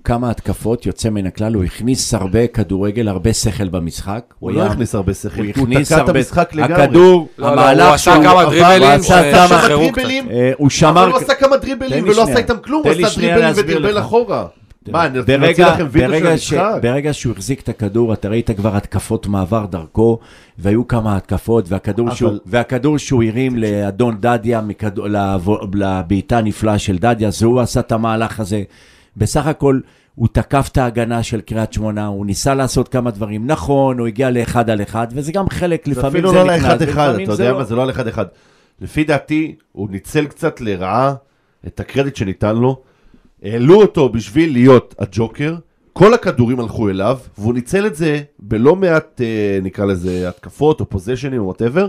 [0.06, 4.34] כמה התקפות, יוצא מן הכלל, הוא הכניס הרבה כדורגל, הרבה שכל במשחק.
[4.40, 6.10] הוא לא היה- הכניס הרבה שכל, הוא תקע את.
[6.10, 6.84] המשחק לגמרי.
[6.84, 9.68] הכדור, לא, לא, הוא המהלך עשה שהוא כמה עבר, דריבלים הוא עשה כמה...
[9.68, 10.26] דריבלים,
[10.58, 11.08] הוא אבל שמר...
[11.12, 12.24] הוא עשה כמה דריבלים לי ולא.
[12.24, 14.00] עשה איתם כלום, הוא עשה דריבלים ודרבל.
[14.00, 14.46] אחורה.
[14.92, 16.72] מה, אני רוצה ברגע, לכם וידאו של המשחק?
[16.82, 20.20] ברגע שהוא החזיק את הכדור, אתה ראית כבר התקפות מעבר דרכו,
[20.58, 24.62] והיו כמה התקפות, והכדור, אבל- שהוא, והכדור שהוא הרים לאדון דדיה,
[25.74, 28.64] לבעיטה הנפלאה של דדיה, זה הוא עשה את המהלך הזה.
[29.18, 29.80] בסך הכל,
[30.16, 33.48] הוא תקף את ההגנה של קריית שמונה, הוא ניסה לעשות כמה דברים.
[33.48, 36.64] נכון, הוא הגיע לאחד על אחד, וזה גם חלק, זה לפעמים אפילו זה לא נכנס,
[36.64, 37.58] לאחד אחד, אתה זה יודע לא.
[37.58, 38.26] מה, זה לא על אחד אחד.
[38.82, 41.14] לפי דעתי, הוא ניצל קצת לרעה
[41.68, 42.82] את הקרדיט שניתן לו.
[43.44, 45.56] העלו אותו בשביל להיות הג'וקר,
[45.94, 50.90] כל הכדורים הלכו אליו, והוא ניצל את זה בלא מעט, אה, נקרא לזה, התקפות או
[50.90, 51.88] פוזיישנים או whatever,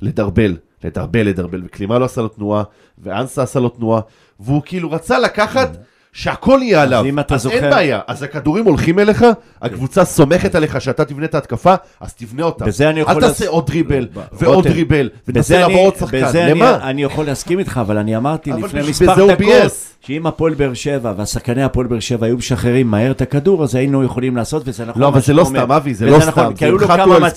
[0.00, 2.62] לדרבל, לדרבל, לדרבל, וקלימה לא עשה לו תנועה,
[2.98, 4.00] ואנסה עשה לו תנועה,
[4.40, 5.76] והוא כאילו רצה לקחת...
[6.12, 9.24] שהכל יהיה עליו, אם אתה אז אין זוכר- בעיה, אז הכדורים הולכים אליך,
[9.62, 12.64] הקבוצה סומכת עליך שאתה תבנה את ההתקפה, אז תבנה אותה.
[12.64, 15.96] בזה אני יכול אל תעשה להס- עוד דריבל, ב- ועוד דריבל, ותנסה לעבור אני- עוד
[15.96, 16.78] שחקן, בזה אני, למה?
[16.90, 19.72] אני יכול להסכים איתך, אבל אני אמרתי אבל לפני מספר דקות.
[20.00, 24.04] שאם הפועל באר שבע והשחקני הפועל באר שבע היו משחררים מהר את הכדור, אז היינו
[24.04, 25.02] יכולים לעשות, וזה נכון.
[25.02, 25.44] לא, אבל זה לא.
[25.44, 27.28] סתם, אבי, זה לא נכון, סתם, כי היו לו כמה מצבים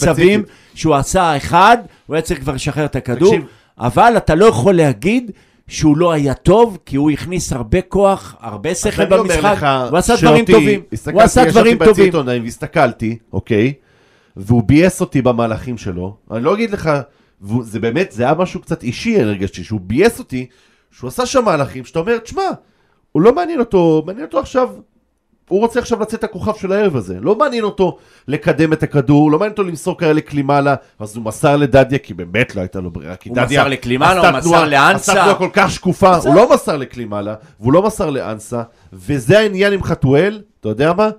[0.41, 0.45] ספציפית.
[0.75, 3.35] שהוא עשה אחד, הוא היה צריך כבר לשחרר את הכדור.
[3.79, 5.31] אבל אתה לא יכול להגיד...
[5.71, 9.57] שהוא לא היה טוב, כי הוא הכניס הרבה כוח, הרבה שכל במשחק,
[9.89, 12.05] הוא עשה דברים טובים, הסתכלתי, הוא עשה ישבתי דברים טובים.
[12.05, 13.73] עיתונאים והסתכלתי, אוקיי?
[14.37, 16.15] והוא ביאס אותי במהלכים שלו.
[16.31, 16.91] אני לא אגיד לך,
[17.61, 20.47] זה באמת, זה היה משהו קצת אישי, אני הרגשתי, שהוא ביאס אותי,
[20.91, 22.43] שהוא עשה שם מהלכים, שאתה אומר, תשמע,
[23.11, 24.69] הוא לא מעניין אותו, מעניין אותו עכשיו,
[25.51, 27.17] הוא רוצה עכשיו לצאת הכוכב של הערב הזה.
[27.21, 27.97] לא מעניין אותו
[28.27, 32.55] לקדם את הכדור, לא מעניין אותו למסור כאלה קלימלה, אז הוא מסר לדדיה, כי באמת
[32.55, 33.15] לא הייתה לו ברירה.
[33.15, 35.11] כי הוא דדיה מסר לקלימלה, הוא מסר לאנסה.
[35.11, 38.61] עשתה תנועה כל כך שקופה, הוא לא מסר לקלימלה, והוא לא מסר לאנסה,
[38.93, 41.09] וזה העניין עם חתואל, אתה יודע מה?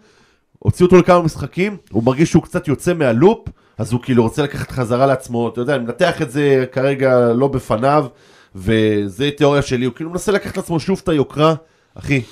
[0.59, 4.71] הוציאו אותו לכמה משחקים, הוא מרגיש שהוא קצת יוצא מהלופ, אז הוא כאילו רוצה לקחת
[4.71, 8.07] חזרה לעצמו, אתה יודע, אני מנתח את זה כרגע לא בפניו,
[8.55, 11.55] וזה תיאוריה שלי, הוא כאילו מנסה לקחת לעצמו שוב את היוקרה,
[11.95, 12.23] אחי,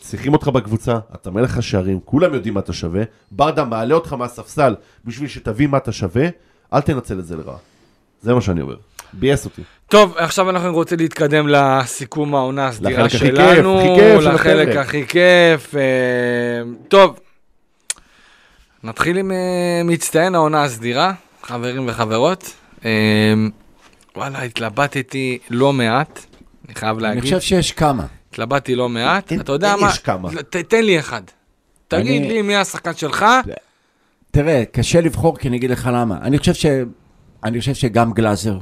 [0.00, 4.74] צריכים אותך בקבוצה, אתה מלך השערים, כולם יודעים מה אתה שווה, ברדה מעלה אותך מהספסל
[5.04, 6.26] בשביל שתבין מה אתה שווה,
[6.72, 7.56] אל תנצל את זה לרעה.
[8.22, 8.76] זה מה שאני אומר.
[9.12, 9.62] ביאס אותי.
[9.88, 14.34] טוב, עכשיו אנחנו רוצים להתקדם לסיכום העונה הסדירה לחלק הכי כיף, שלנו, הכי כיף של
[14.34, 14.76] לחלק.
[14.76, 15.74] הכי כיף.
[15.74, 15.82] אה,
[16.88, 17.18] טוב,
[18.84, 21.12] נתחיל עם אה, מצטיין העונה הסדירה,
[21.42, 22.52] חברים וחברות.
[22.84, 22.90] אה,
[24.16, 26.26] וואלה, התלבטתי לא מעט,
[26.66, 27.22] אני חייב אני להגיד.
[27.22, 28.06] חושב שיש כמה.
[28.36, 29.32] התלבטתי לא מעט.
[29.32, 29.88] אתה יודע מה?
[29.88, 30.30] יש כמה.
[30.68, 31.22] תן לי אחד.
[31.88, 33.24] תגיד לי מי השחקן שלך.
[34.30, 36.18] תראה, קשה לבחור, כי אני אגיד לך למה.
[36.22, 36.66] אני חושב ש...
[37.44, 38.58] אני חושב שגם גלאזר,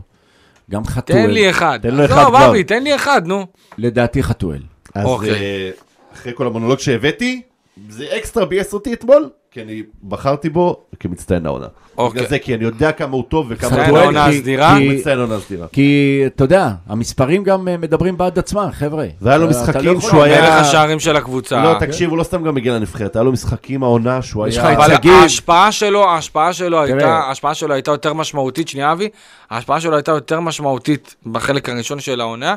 [0.70, 1.78] גם חתואל, תן לי אחד.
[1.82, 2.50] תן לו אחד עזוב, כבר.
[2.50, 3.46] אבי, תן לי אחד, נו.
[3.78, 4.62] לדעתי חתואל.
[4.94, 5.30] אז אוקיי.
[5.30, 5.70] אה,
[6.14, 7.42] אחרי כל המונולוג שהבאתי,
[7.88, 11.66] זה אקסטרה ביאס אותי אתמול, כי אני בחרתי בו כמצטיין העונה.
[11.98, 12.16] אוקיי.
[12.18, 14.34] בגלל זה, כי אני יודע כמה הוא טוב וכמה מצטיין הוא העונה טוב.
[14.34, 14.74] הסדירה.
[14.78, 15.66] כי- מצטיין העונה הסדירה.
[15.72, 19.06] כי, אתה יודע, המספרים גם אה, מדברים בעד עצמם, חבר'ה.
[19.20, 21.62] והיה לו אתה- אתה משחקים לא יכול- שהוא היה- מלך השערים של הקבוצה.
[21.62, 24.72] לא, תקשיב, הוא לא סתם גם הגיע לנבחרת, היה לו משחקים העונה שהוא היה...
[24.76, 24.94] אבל.
[25.10, 27.14] ההשפעה שלו, ההשפעה שלו הייתה.
[27.18, 29.08] ההשפעה שלו הייתה יותר משמעותית, שנייה אבי,
[29.50, 32.54] ההשפעה שלו הייתה יותר משמעותית בחלק הראשון של העונה,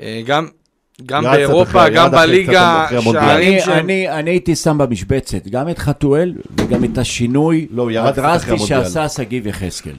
[0.00, 0.46] אה, גם,
[1.06, 2.86] גם באירופה, גם בליגה.
[3.02, 3.78] שערים אני, שהם...
[3.78, 8.58] אני, אני הייתי שם במשבצת גם את חתואל וגם את השינוי לא, הדרסטי.
[8.58, 9.96] שעשה שגיב יחזקאל.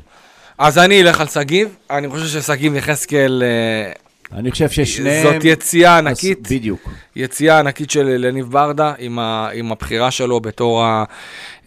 [0.58, 3.92] אז אני אלך על שגיב, אני חושב ששגיב יחזקאל, אה,
[4.34, 5.24] אני חושב ששניהם...
[5.24, 6.90] זאת יציאה ענקית, בדיוק.
[7.16, 11.04] יציאה ענקית של לניב ברדה, עם, ה, עם הבחירה שלו בתור, ה,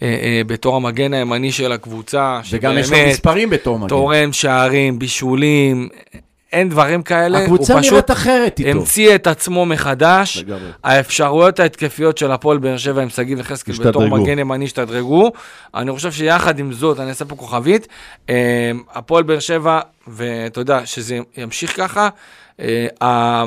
[0.01, 3.87] אה, אה, בתור המגן הימני של הקבוצה, וגם יש לו מספרים בתור מגן.
[3.87, 5.89] תורם שערים, בישולים,
[6.55, 8.69] אין דברים כאלה, הקבוצה הוא פשוט נראית אחרת איתו.
[8.69, 10.37] המציא את עצמו מחדש.
[10.37, 10.69] לגמרי.
[10.83, 14.07] האפשרויות ההתקפיות של הפועל באר שבע עם שגיב יחזקאל בתור.
[14.07, 15.31] מגן ימני השתדרגו.
[15.75, 17.87] אני חושב שיחד עם זאת, אני אעשה פה כוכבית,
[18.29, 22.09] אה, הפועל באר שבע, ואתה יודע, שזה ימשיך ככה,
[22.59, 23.43] אה,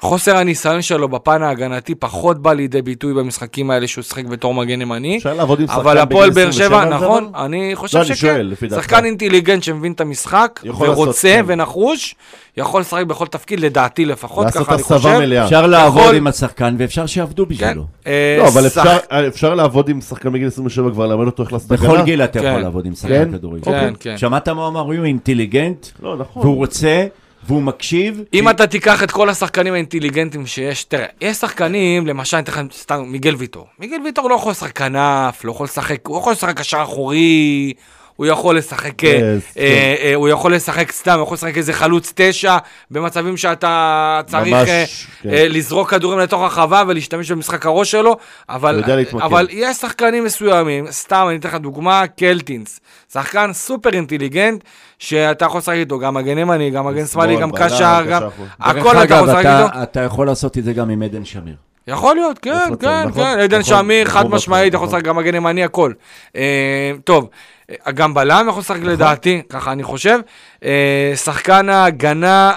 [0.00, 4.80] חוסר הניסיון שלו בפן ההגנתי פחות בא לידי ביטוי במשחקים האלה שהוא שיחק בתור מגן
[4.80, 5.16] ימני.
[5.16, 7.44] אפשר לעבוד עם אבל שחקן הפועל בגיל באר שבע, 27 על זה, נכון, אבל?
[7.44, 8.16] אני חושב לא, אני שכן.
[8.28, 8.82] שואל, לפי דעתך.
[8.82, 11.44] שחקן אינטליגנט שמבין את המשחק, יכול לעשות, ורוצה כן.
[11.46, 12.14] ונחוש,
[12.56, 15.18] יכול לשחק בכל תפקיד, לדעתי לפחות, לעשות ככה אני הסבה חושב.
[15.18, 15.44] מלאה.
[15.44, 17.54] אפשר לעבוד יכול- עם השחקן ואפשר שיעבדו כן.
[17.54, 17.84] בשבילו.
[18.06, 21.52] אה, לא, אבל שח- אפשר- אפשר לעבוד עם שחקן בגיל 27 כבר, לאמן אותו איך
[21.52, 22.02] לעשות בכל הגנה?
[22.02, 22.46] גיל אתה כן.
[22.48, 22.96] יכול לעבוד עם כן?
[22.96, 23.64] שחקן כדורגל.
[23.64, 24.18] כן, כן.
[24.18, 24.80] שמעת מה הוא אמר?
[24.80, 26.42] הוא אינטליגנט, לא, נכון.
[26.42, 27.06] והוא רוצה,
[27.46, 28.22] והוא מקשיב.
[28.34, 32.60] אם אתה תיקח את כל השחקנים האינטליגנטים שיש, תראה, יש שחקנים, למשל, אני אתן לך
[32.72, 33.66] סתם, מיגל ויטור.
[33.78, 37.72] מיגל ויטור לא יכול לשחק כנף, לא יכול לשחק, הוא יכול לשחק קשר אחורי,
[38.16, 41.72] הוא יכול לשחק, אה, Yes, אה, אה, הוא יכול לשחק סתם, הוא יכול לשחק איזה
[41.72, 42.56] חלוץ תשע,
[42.90, 44.84] במצבים שאתה צריך ממש, אה,
[45.22, 45.30] כן.
[45.30, 48.16] אה, לזרוק כדורים לתוך הרחבה ולהשתמש במשחק הראש שלו,
[48.48, 48.82] אבל.
[49.12, 52.80] אבל יש שחקנים מסוימים, סתם אני אתן לך דוגמה, קלטינס,
[53.12, 54.64] שחקן סופר אינטליגנט,
[54.98, 58.22] שאתה יכול לשחק איתו, גם מגן ימני, גם מגן שמאלי, שמאל, גם קשר, גם...
[58.60, 59.82] הכל אתה יכול לשחק איתו.
[59.82, 61.54] אתה יכול לעשות את זה גם עם עדן שמיר.
[61.86, 62.76] יכול להיות, כן, אתה?
[62.76, 64.86] כן, נכון, כן, עדן נכון, שמיר, חד נכון, משמעית, נכון.
[64.86, 65.92] יכול לשחק גם מגן ימני, הכל.
[66.36, 67.28] אה, טוב,
[67.70, 70.18] אה, גם בלם יכול לשחק לדעתי, ככה אני חושב.
[70.64, 72.52] אה, שחקן ההגנה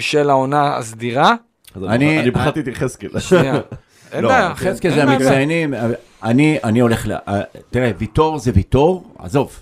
[0.00, 1.34] של העונה הסדירה.
[1.88, 3.20] אני- בחרתי את יחזקאל.
[3.20, 3.54] שנייה.
[4.12, 4.54] אין לא, בעיה.
[4.54, 5.02] חזקאל זה.
[5.02, 5.74] המצטיינים,
[6.22, 7.12] אני, אני הולך ל...
[7.12, 9.60] אה, תראה, ויטור זה ויטור, עזוב.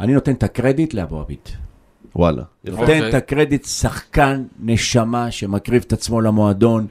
[0.00, 1.38] אני נותן את הקרדיט לאבו עביד.
[2.16, 2.42] וואלה.
[2.64, 3.08] נותן אוקיי.
[3.08, 6.86] את הקרדיט שחקן נשמה שמקריב את עצמו למועדון,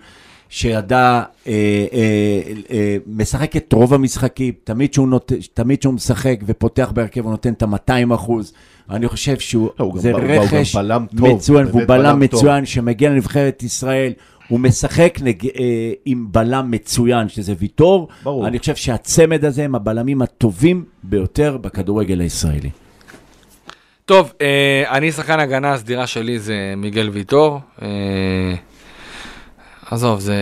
[0.49, 1.53] שידע, אה,
[1.93, 2.41] אה,
[2.71, 5.31] אה, משחק את רוב המשחקים, תמיד שהוא, נות...
[5.53, 8.53] תמיד שהוא משחק ופותח בהרכב הוא נותן את ה-200 אחוז.
[8.89, 11.81] אני חושב שהוא, לא, הוא גם זה ב- הוא גם רכש בלם טוב, מצוין, והוא
[11.87, 12.39] בלם בלם טוב.
[12.39, 14.13] מצוין שמגיע לנבחרת ישראל.
[14.47, 15.47] הוא משחק נג...
[15.47, 18.07] אה, עם בלם מצוין, שזה ויטור.
[18.23, 18.47] ברור.
[18.47, 22.69] אני חושב שהצמד הזה הם הבלמים הטובים ביותר בכדורגל הישראלי.
[24.05, 27.59] טוב, אה, אני שחקן הגנה הסדירה שלי זה מיגל ויטור.
[29.91, 30.35] אה, עזוב, זה...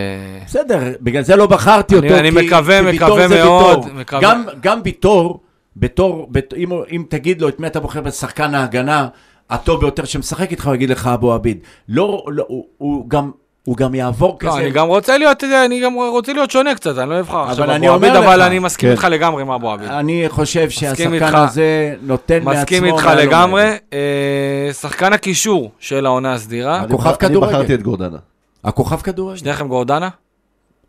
[0.46, 3.78] בסדר, בגלל זה לא בחרתי אני- אותו, אני כי, מקווה- כי ויטור מקווה זה מאוד,
[3.80, 3.93] ויטור.
[3.93, 5.39] מקווה- גם, גם ויטור,
[5.78, 9.08] בתור, בת, אם, אם תגיד לו את מי אתה בוחר בשחקן ההגנה
[9.50, 11.58] הטוב ביותר שמשחק איתך, הוא יגיד לך אבו עביד.
[11.89, 13.32] לא, לא הוא, הוא, גם,
[13.64, 14.60] הוא גם יעבור לא, כזה.
[14.60, 17.52] אני גם רוצה להיות, יודע, אני גם רוצה להיות שונה קצת, אני לא אבחר אבל
[17.52, 18.96] עכשיו אני אבו עביד, אבל לך- אני מסכים כן.
[18.96, 19.89] איתך לגמרי עם אבו עביד.
[19.89, 21.34] אני חושב שהשחקן איתך.
[21.34, 22.62] הזה נותן מעצמו...
[22.62, 23.64] מסכים איתך מעל לגמרי.
[23.93, 26.78] אה, שחקן הקישור של העונה הסדירה.
[26.78, 27.54] אני הכוכב בח- אני כדורגל.
[27.54, 28.18] בחרתי את גורדנה.
[28.66, 29.38] הכוכב כדורגל.
[29.38, 30.09] שניכם גורדנה?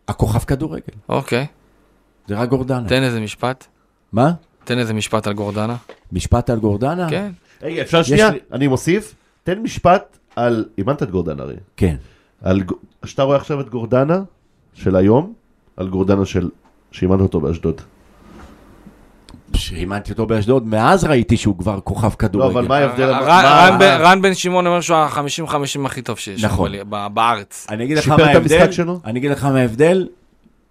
[0.08, 0.92] הכוכב כדורגל.
[1.08, 1.46] אוקיי.
[2.28, 2.88] זה רק גורדנה.
[2.88, 3.66] תן איזה משפט.
[4.12, 4.32] מה?
[4.64, 5.76] תן איזה משפט על גורדנה.
[6.12, 7.06] משפט על גורדנה?
[7.10, 7.32] כן.
[7.62, 8.30] רגע, אפשר שנייה?
[8.30, 9.14] לי- אני מוסיף.
[9.44, 10.64] תן משפט על...
[10.78, 11.54] אימנת את גורדנה הרי.
[11.76, 11.96] כן.
[12.42, 12.62] על...
[13.04, 14.22] שאתה רואה עכשיו את גורדנה
[14.74, 15.32] של היום,
[15.76, 16.50] על גורדנה של...
[16.92, 17.80] שאימנת אותו באשדוד.
[19.56, 22.58] שאימנתי אותו באשדוד, מאז ראיתי שהוא כבר כוכב לא, כדורגל.
[22.58, 23.10] אבל מה ההבדל?
[24.02, 26.44] רן- בן- שמעון אומר שהוא ה-50-50 הכי טוב שיש.
[26.44, 26.72] נכון.
[27.14, 27.66] בארץ.
[27.70, 28.66] אני אגיד לך מה ההבדל.
[29.04, 30.08] אני אגיד לך מה ההבדל.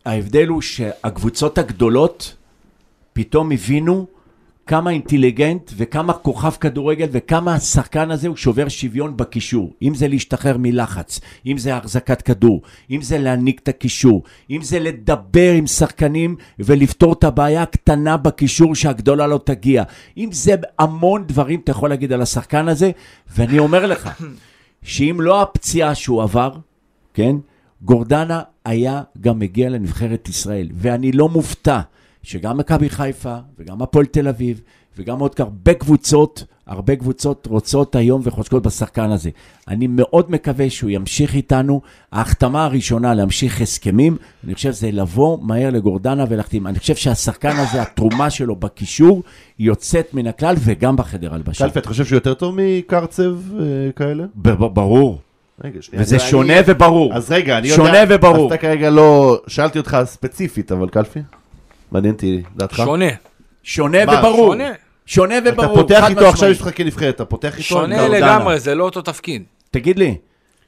[0.05, 2.35] ההבדל הוא שהקבוצות הגדולות
[3.13, 4.05] פתאום הבינו
[4.67, 9.73] כמה אינטליגנט וכמה כוכב כדורגל וכמה השחקן הזה הוא שובר שוויון בקישור.
[9.81, 12.61] אם זה להשתחרר מלחץ, אם זה החזקת כדור,
[12.91, 18.75] אם זה להעניק את הקישור, אם זה לדבר עם שחקנים ולפתור את הבעיה הקטנה בקישור
[18.75, 19.83] שהגדולה לא תגיע.
[20.17, 22.91] אם זה המון דברים אתה יכול להגיד על השחקן הזה,
[23.35, 24.23] ואני אומר לך,
[24.83, 26.51] שאם לא הפציעה שהוא עבר,
[27.13, 27.35] כן?
[27.81, 31.79] גורדנה היה גם מגיע לנבחרת ישראל, ואני לא מופתע
[32.25, 34.61] שגם מכבי חיפה וגם הפועל תל אביב
[34.97, 39.29] וגם עוד הרבה קבוצות, הרבה קבוצות רוצות היום וחושקות בשחקן הזה.
[39.67, 41.81] אני מאוד מקווה שהוא ימשיך איתנו.
[42.11, 46.67] ההחתמה הראשונה להמשיך הסכמים, אני חושב זה לבוא מהר לגורדנה ולהחתים.
[46.67, 49.23] אני חושב שהשחקן הזה, התרומה שלו בקישור,
[49.59, 51.65] יוצאת מן הכלל וגם בחדר הלבשה.
[51.65, 53.65] קלפי, אתה חושב שהוא יותר טוב מקרצב אה,
[53.95, 54.23] כאלה?
[54.35, 55.19] ברור.
[55.63, 56.03] רגע, שנייה.
[56.03, 57.13] וזה אני- שונה וברור.
[57.13, 58.15] אז רגע, אני שונה יודע...
[58.15, 58.45] וברור.
[58.47, 59.41] אז אתה כרגע לא...
[59.47, 61.19] שאלתי אותך ספציפית, אבל קלפי?
[61.95, 62.75] מעניין אותי דעתך.
[62.75, 63.05] שונה.
[63.63, 64.47] שונה מה, וברור.
[64.53, 64.69] שונה.
[65.05, 65.75] שונה אתה וברור.
[65.75, 66.61] פותח חד איתו עכשיו משמעית.
[66.61, 67.63] משחקי נבחרת, אתה פותח איתו...
[67.63, 68.07] שונה אתה-.
[68.17, 69.43] לגמרי, זה לא אותו תפקיד.
[69.71, 70.15] תגיד לי,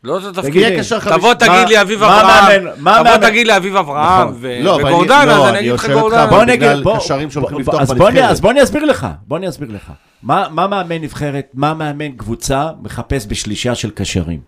[0.03, 0.99] לא אותו תגיד תפקיד.
[1.13, 4.38] תבוא תגיד לי אביב אברהם, תבוא תגיד לי אביב אברהם נכון.
[4.41, 4.84] ו- לא, אני-
[5.28, 6.28] לא, אז אגיד לך גורדנה.
[6.28, 8.23] בוא בגלל נגיד, בוא, קשרים שהולכים בוא- לפתוח אז בוא, בנבחרת.
[8.23, 9.91] אני, אז בוא אני אסביר לך, בוא אני אסביר לך.
[10.23, 14.39] מה, מה מאמן נבחרת, מה מאמן קבוצה מחפש בשלישייה של קשרים?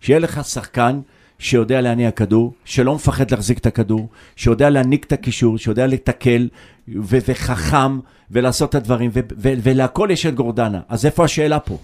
[0.00, 1.00] שיהיה לך שחקן
[1.38, 6.48] שיודע להניע כדור, שלא מפחד להחזיק את הכדור, שיודע להעניק את הקישור, שיודע לתקל,
[6.88, 7.98] ו- וחכם,
[8.30, 10.80] ולעשות את הדברים, ו- ו- ולהכל יש את גורדנה.
[10.88, 11.78] אז איפה השאלה פה?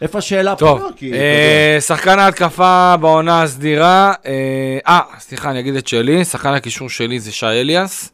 [0.00, 0.58] איפה השאלה פה?
[0.58, 6.52] טוב, לא, אה, שחקן ההתקפה בעונה הסדירה, אה, אה, סליחה, אני אגיד את שלי, שחקן
[6.52, 8.12] הקישור שלי זה שי אליאס,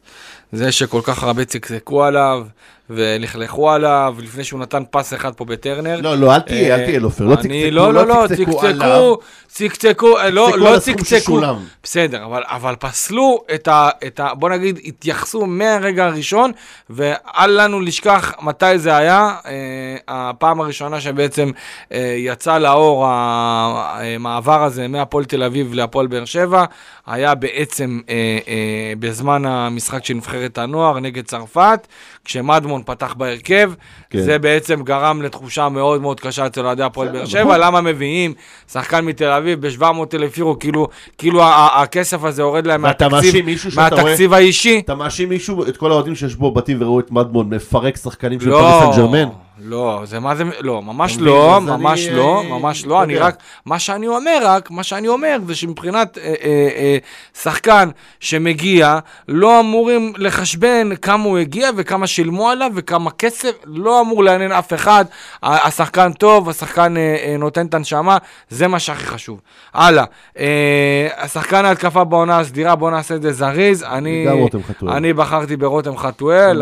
[0.51, 2.47] זה שכל כך הרבה צקצקו עליו,
[2.89, 6.01] ולכלכו עליו, לפני שהוא נתן פס אחד פה בטרנר.
[6.01, 9.19] לא, לא, אל תהיה, אה, אל תהיה לופר, לא צקצקו, לא, לא, לא, צקצקו צקצקו.
[9.47, 11.41] צקצקו, אה, לא, צקצקו לא צקצקו.
[11.83, 14.33] בסדר, אבל, פסלו את ה.
[14.33, 16.51] בוא נגיד, התייחסו מהרגע הראשון,
[16.89, 21.51] ואל לנו לשכח מתי זה היה, אה, הפעם הראשונה שבעצם
[21.91, 26.65] אה, יצא לאור המעבר הזה מהפועל תל אביב להפועל באר שבע,
[27.07, 31.87] היה בעצם אה, אה, בזמן המשחק של נבחרת הנוער נגד צרפת,
[32.25, 33.71] כשמדמון סלמון פתח בהרכב,
[34.09, 34.21] כן.
[34.21, 37.59] זה בעצם גרם לתחושה מאוד מאוד קשה אצל אוהדי הפועל באר שבע, נכון.
[37.59, 38.33] למה מביאים
[38.71, 41.41] שחקן מתל אביב ב-700 אלף יורו, כאילו, כאילו
[41.75, 44.81] הכסף הזה יורד להם מהתקציב, שאתה רואה- מהתקציב האישי.
[44.85, 48.59] אתה מאשים מישהו, את כל האוהדים שישבו בבתים וראו את מדמון מפרק שחקנים של לא,
[48.59, 49.29] פריס סן ג'רמן?
[49.65, 51.17] לא, זה מה זה, לא, ממש?
[51.19, 53.17] לא, ממש לא, אה, ממש לא, אני.
[53.17, 56.97] רק, מה שאני אומר רק, מה שאני אומר זה שמבחינת אה, אה, אה,
[57.41, 57.89] שחקן
[58.19, 64.51] שמגיע, לא אמורים לחשבן כמה הוא הגיע וכמה שילמו עליו וכמה כסף, לא אמור לעניין
[64.51, 65.05] אף אחד,
[65.43, 66.93] השחקן טוב, השחקן
[67.39, 68.17] נותן את הנשמה,
[68.49, 69.39] זה מה שהכי חשוב.
[69.73, 70.03] הלאה,
[70.39, 76.61] אה, השחקן ההתקפה בעונה הסדירה, בואו נעשה את זה זריז, אני, בחרתי ברותם חתואל,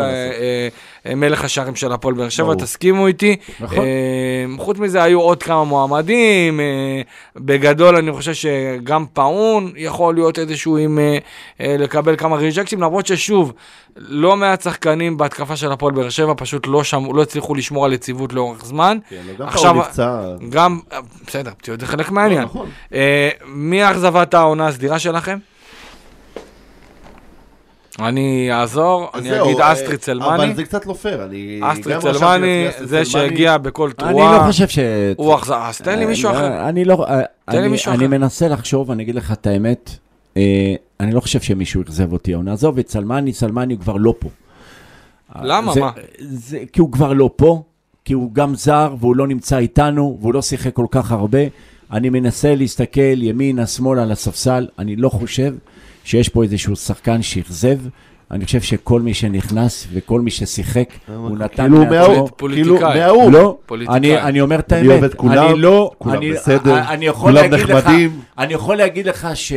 [1.06, 2.54] מלך השערים של הפועל באר שבע.
[2.54, 3.36] תסכימו איתי.
[3.60, 3.78] נכון.
[3.78, 3.84] אה,
[4.58, 6.64] חוץ מזה היו עוד כמה מועמדים, אה,
[7.36, 11.18] בגדול אני חושב שגם פאון יכול להיות איזשהו עם אה,
[11.60, 13.52] אה, לקבל כמה ריג'קטים, למרות ששוב,
[13.96, 17.92] לא מעט שחקנים בהתקפה של הפועל באר שבע פשוט לא, שמ, לא הצליחו לשמור על
[17.92, 18.98] יציבות לאורך זמן.
[19.08, 20.20] כן, גם עכשיו- נפצע.
[20.50, 22.40] גם, אה, בסדר, פציעות זה חלק מהעניין.
[22.40, 22.68] לא, נכון.
[22.94, 25.38] אה, מי אכזבת העונה הסדירה שלכם?
[28.08, 30.34] אני אעזור, אני זהו, אגיד אה, אסטרי צלמני.
[30.34, 31.60] אבל זה קצת לא פייר, אני...
[31.62, 33.04] אסטרי צלמני, זה צלמני.
[33.04, 34.38] שהגיע בכל אני תרועה.
[34.38, 34.78] לא חושב ש...
[35.16, 36.68] הוא אכזר, אז תן לי מישהו אה, אחר.
[36.68, 37.06] אני לא...
[37.08, 38.08] אה, תן לי אני- מישהו אני אחר.
[38.08, 39.90] מנסה לחשוב, אני אגיד לך את האמת,
[40.36, 40.42] אה,
[41.00, 42.52] אני לא חושב שמישהו אכזב אותי העונה.
[42.52, 44.28] עזוב את סלמני, סלמני הוא כבר לא פה.
[45.42, 45.72] למה?
[45.74, 45.90] זה- מה?
[46.20, 47.62] זה, כי הוא כבר לא פה,
[48.04, 51.38] כי הוא גם זר והוא לא נמצא איתנו, והוא לא שיחק כל כך הרבה.
[51.92, 55.54] אני מנסה להסתכל ימינה, שמאלה על הספסל, אני לא חושב
[56.04, 57.78] שיש פה איזשהו שחקן שאכזב.
[58.30, 62.28] אני חושב שכל מי שנכנס וכל מי ששיחק, הוא נתן כאילו מעצמו.
[62.36, 63.30] כאילו מהאור.
[63.30, 63.96] לא, פוליטיקאי.
[63.96, 64.90] אני, אני אומר את אני האמת.
[64.90, 68.08] אוהב את כולם, אני לא, כולם אני, בסדר, אני כולם נחמדים.
[68.10, 69.52] לך, אני יכול להגיד לך ש...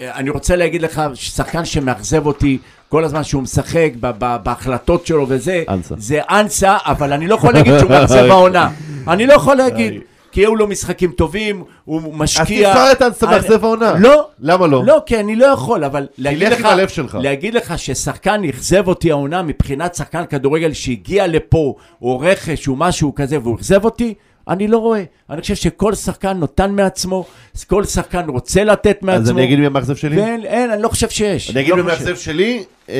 [0.00, 2.58] אני רוצה להגיד לך, שחקן שמאכזב אותי
[2.88, 5.94] כל הזמן שהוא משחק ב- ב- בהחלטות שלו וזה, אנסה.
[5.98, 8.70] זה אנסה, אבל אני לא יכול להגיד שהוא מאכזב העונה.
[9.08, 9.92] אני לא יכול להגיד.
[10.32, 12.68] כי היו לו משחקים טובים, הוא אז משקיע.
[12.72, 13.94] תבחר את מאכזב העונה.
[14.00, 14.26] לא.
[14.40, 14.82] למה לא?
[14.86, 17.18] לא, כי אני לא יכול, אבל להגיד תלך לך, עם הלב שלך.
[17.20, 23.14] להגיד לך ששחקן אכזב אותי העונה מבחינת שחקן כדורגל שהגיע לפה, או רכש, או משהו
[23.14, 24.14] כזה, והוא אכזב אותי,
[24.48, 25.02] אני לא רואה.
[25.30, 27.24] אני חושב שכל שחקן נותן מעצמו,
[27.66, 29.22] כל שחקן רוצה לתת מעצמו.
[29.22, 30.16] אז אני אגיד מי המאכזב שלי?
[30.20, 31.50] ואין, אין, אני לא חושב שיש.
[31.50, 31.82] אני אגיד לא מי.
[31.82, 32.96] המאכזב שלי, אה,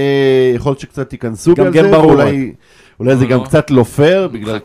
[0.54, 2.52] יכול להיות שקצת תיכנסו בי על זה, ואולי-
[3.03, 3.44] אולי זה נו, גם נו.
[3.44, 4.59] קצת לא פייר, בגלל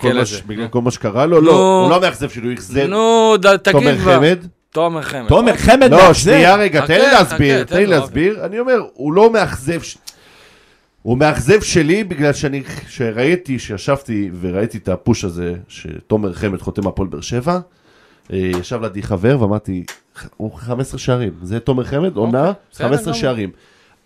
[0.70, 1.42] כל מה שקרה לו.
[1.42, 2.88] לא, הוא לא המאכזב שלי, הוא אכזב.
[2.88, 4.18] נו, תגיד תומר כבר.
[4.18, 4.38] חמד.
[4.72, 5.28] תומר חמד.
[5.28, 6.14] תומר חמד לא, מאכזב.
[6.14, 8.46] שנייה רגע, תן לי להסביר, תן לי להסביר.
[8.46, 9.80] אני אומר, הוא לא מאכזב...
[11.02, 17.08] הוא מאכזב שלי בגלל שאני, שראיתי, שישבתי וראיתי את הפוש הזה, שתומר חמד חותם מהפועל
[17.08, 17.60] באר שבע,
[18.34, 19.84] אה, ישב לידי חבר ואמרתי,
[20.38, 23.22] הוא 15 שערים, זה תומר חמד, עונה, אוקיי, בסדר 15 גמור.
[23.22, 23.50] שערים.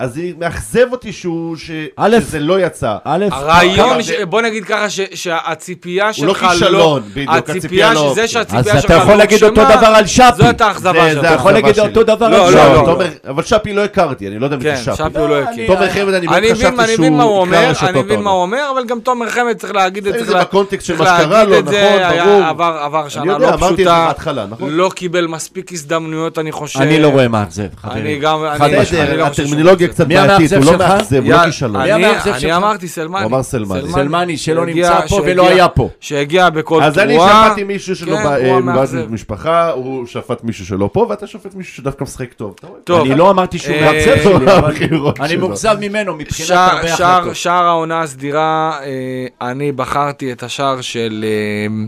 [0.02, 2.96] אז זה מאכזב אותי שהוא, ש- א', שזה לא יצא.
[3.06, 6.50] א', הרעיון, ש- בוא נגיד ככה, ש- שהציפייה הוא לא שלך לא...
[6.50, 9.88] כישלון, בדיוק, הציפייה הציפייה, לא- שזה אז שהציפייה שלך אתה יכול לא להגיד אותו דבר
[9.96, 10.24] על שפי.
[10.38, 11.22] זאת האכזבה זה- שלך.
[11.22, 11.80] זה אתה יכול להגיד.
[11.80, 12.74] אותו דבר לא, על לא, שפי.
[12.74, 12.84] לא.
[12.86, 14.96] תומר, אבל שפי לא הכרתי, אני לא יודע מי כן, זה שפי.
[14.96, 15.54] שפי הוא לא לא, הכיר.
[15.54, 17.90] אני- תומר חמד, אני באמת מבין, חשבתי אני שהוא מבין מה הוא יקרא אומר, רשתות
[17.90, 18.22] אני מבין.
[18.22, 21.06] מה הוא אומר, אבל גם תומר חמד צריך להגיד את זה זה בקונטקסט של מה
[21.06, 22.44] שקרה לו, זה, נכון, ברור.
[22.80, 24.12] עבר שנה לא זה פשוטה,
[24.50, 24.70] נכון?
[24.70, 26.82] לא קיבל מספיק הזדמנויות, אני חושב.
[26.82, 28.06] אני לא רואה מאכזב, חברים.
[28.06, 28.76] אני גם, אני-
[29.18, 29.88] לא הטרמינולוגיה.
[29.92, 30.92] קצת מי בעייתית, הוא לא המאכזב שלך?
[30.92, 31.82] מאכזב, הוא יאללה, לא כישלון.
[31.82, 32.52] מי אני- המאכזב אני שלך?
[32.56, 33.20] אמרתי סלמני.
[33.24, 33.92] הוא אמר סלמני.
[33.92, 35.90] סלמני שלא שהגיע- נמצא פה ולא שהגיע- היה פה.
[36.00, 37.46] שהגיע בכל אז אני תרועה.
[37.48, 38.98] שפטתי מישהו שלא כן, בא- הוא אה, המאכזב.
[39.06, 42.54] במשפחה, הוא שפט מישהו שלא פה, ואתה שופט מישהו שדווקא משחק טוב.
[42.60, 42.80] אתה רואה?
[42.84, 45.40] טוב, אני לא אמרתי שהוא אה, מאכזב שלי, אבל הבחירות אני שלו.
[45.48, 47.36] מאוכזב ממנו מבחינת שער- הרבה שער- החלטות.
[47.36, 51.26] שער העונה הסדירה, אה, אני בחרתי את השער של...
[51.28, 51.86] אה,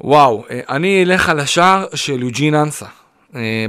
[0.00, 2.86] וואו, אה, אני אלך על השער של יוג'ין אנסה.
[3.36, 3.66] אה,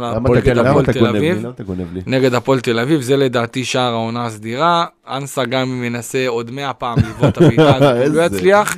[0.00, 1.06] להפועל אתה- למה הפועל תל?
[1.06, 1.46] אביב.
[1.94, 2.00] לי?
[2.06, 4.84] נגד הפועל תל אביב, זה לדעתי שער העונה הסדירה.
[5.10, 8.76] אנסה גם אם ינסה עוד מאה פעם לבעוט את הבעיטה הזאת, הוא לא יצליח.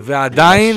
[0.00, 0.76] ועדיין,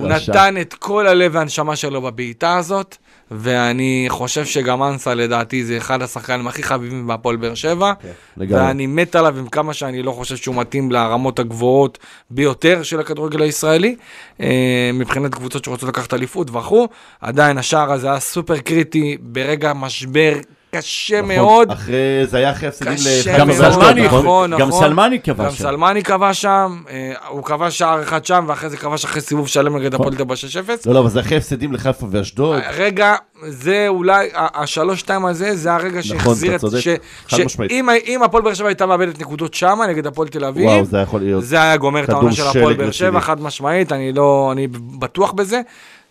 [0.00, 0.08] הוא.
[0.08, 2.96] נתן את כל הלב והנשמה שלו בבעיטה הזאת,
[3.30, 7.92] ואני חושב שגם אנסה לדעתי זה אחד השחקנים הכי חביבים בהפועל באר שבע,
[8.36, 8.62] לגמרי.
[8.62, 11.98] ואני מת עליו עם כמה שאני לא חושב שהוא מתאים לרמות הגבוהות
[12.30, 13.96] ביותר של הכדורגל הישראלי,
[14.40, 16.88] אה, מבחינת קבוצות שרוצות לקחת אליפות וכו',
[17.20, 20.32] עדיין השער הזה היה סופר קריטי ברגע משבר
[20.78, 21.70] קשה נכון, מאוד.
[21.70, 21.96] אחרי,
[22.26, 24.80] זה היה אחרי הפסדים לחדרה גם ואשדוד, סלמני, נכון, גם נכון.
[24.84, 25.56] סלמני כבש גם שם.
[25.62, 29.76] סלמני כבש שם, אה, הוא כבש שער אחד שם, ואחרי זה כבש אחרי סיבוב שלם
[29.76, 30.86] נגד הפועל תל אביב 6-0.
[30.86, 32.60] לא, לא, אבל זה אחרי הפסדים לחיפה ואשדוד.
[32.76, 33.14] רגע,
[33.48, 36.60] זה אולי, השלוש-שתיים הזה, זה הרגע שהחזיר אתה את...
[36.60, 36.88] צודק, ש-
[37.28, 37.70] חד ש- משמעית.
[37.70, 40.84] אם ה- אם הפועל באר שבע הייתה מאבדת נקודות שמה נגד הפועל תל אביב, וואו,
[40.84, 41.44] זה יכול להיות.
[41.44, 43.20] זה היה גומר את העונה של הפועל באר שבע.
[43.20, 44.66] חד משמעית, אני לא, אני
[44.98, 45.60] בטוח בזה.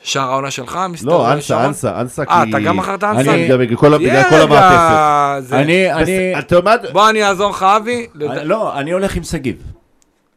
[0.05, 1.65] שער העונה שלך, מיסטר לא, אנסה?
[1.65, 2.31] אנסה, אנסה, כי...
[2.31, 3.33] אה, אתה גם מכרת אנסה?
[3.33, 3.93] אני- גם בגלל כל
[4.41, 5.47] המעטפת.
[5.47, 6.33] זה- אני, אני?
[6.93, 8.07] בוא אני אעזור לך, אבי,
[8.43, 9.55] לא, אני הולך עם שגיב,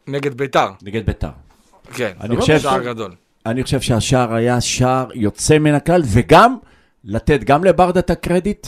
[0.07, 0.69] נגד ביתר.
[0.83, 1.29] נגד ביתר.
[1.95, 3.11] כן, אני זה חושב שער ש- גדול.
[3.47, 6.57] אני חושב שהשער היה שער יוצא מן הכלל, וגם
[7.05, 8.67] לתת גם לברדה את הקרדיט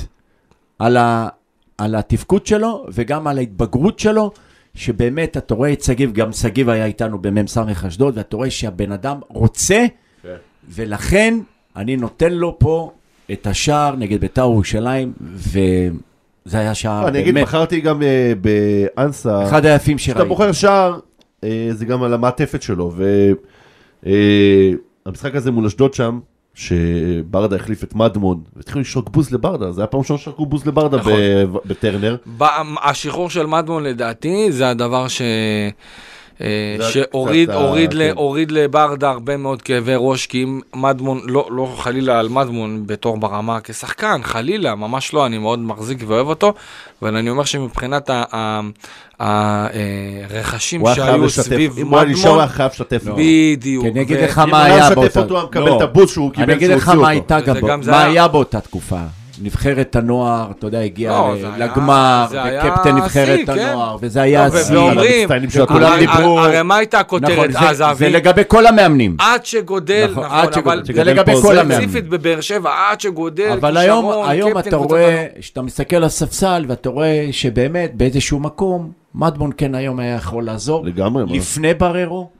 [0.79, 1.29] על, ה,
[1.79, 4.31] על התפקוד שלו, וגם על ההתבגרות שלו,
[4.75, 9.21] שבאמת, אתה רואה את שגיב, גם שגיב היה איתנו במ"ס אשדוד, ואתה רואה שהבן אדם
[9.29, 9.87] רוצה.
[10.69, 11.39] ולכן
[11.77, 12.91] אני נותן לו פה
[13.33, 18.33] את השער נגד בית"ר ירושלים, וזה היה שער לא, אני אגיד, באמת, בחרתי גם אה,
[18.41, 19.45] באנסה.
[19.49, 20.29] אחד היפים כשאתה שראיתי.
[20.29, 20.99] בוחר שער,
[21.45, 22.93] אה, זה גם על המעטפת שלו,
[25.07, 26.21] והמשחק הזה מול אשדוד שם,
[26.55, 30.97] שברדה החליף את מדמון, והתחילו לשרוק בוז לברדה, זה היה פעם ראשונה ששרקו בוז לברדה
[30.97, 31.13] נכון.
[31.13, 32.17] ב- בטרנר.
[32.39, 32.45] ב-
[32.83, 35.23] השחרור של מדמון לדעתי זה הדבר ש...
[36.41, 36.47] אה,
[36.91, 38.13] שהוריד הוריד ל- כן.
[38.17, 43.17] הוריד לברדה הרבה מאוד כאבי ראש, כי אם מדמון, לא, לא חלילה על מדמון בתור
[43.17, 46.53] ברמה כשחקן, חלילה, ממש לא, אני מאוד מחזיק ואוהב אותו,
[47.03, 48.61] אבל אני אומר שמבחינת ה- ה-
[49.21, 49.67] ה-
[50.31, 52.71] הרכשים הוא היה חייב שהיו לשתף, סביב אם הוא היה נשאר הוא מדמון, היה חייב
[52.75, 53.03] לשתף.
[53.17, 53.85] בדיוק.
[53.85, 55.21] כי אני אגיד לך אם מה הוא היה היה משתף באותה...
[55.21, 55.77] אותו, הוא היה מקבל לא.
[55.77, 59.01] את הבוז שהוא קיבל אני אגיד לך מה היה- היה באותה תקופה.
[59.43, 63.69] נבחרת הנוער, אתה יודע, הגיעה לא, זה לגמר, זה היה וקפטן נבחרת השיא, כן.
[63.69, 64.77] הנוער, וזה היה לא, השיא.
[64.79, 68.11] המצטיינים של וכולם הרי- דיברו- הרי מה הייתה נכון, הכותרת זה- אז, זה אבי?
[68.11, 69.17] לגבי כל המאמנים.
[69.19, 70.53] עד שגודל, נכון, נכון, עד אבל
[70.85, 70.95] שגודל.
[70.95, 71.81] זה לגבי כל זה המאמנים.
[71.89, 77.29] ספציפית בבאר שבע, עד שגודל, אבל היום, אתה רואה, שאתה מסתכל על הספסל, ואתה רואה
[77.31, 80.85] שבאמת באיזשהו מקום, מדמון כן היום היה יכול לעזור.
[80.85, 81.25] לגמרי?
[81.39, 82.31] לפני בררו,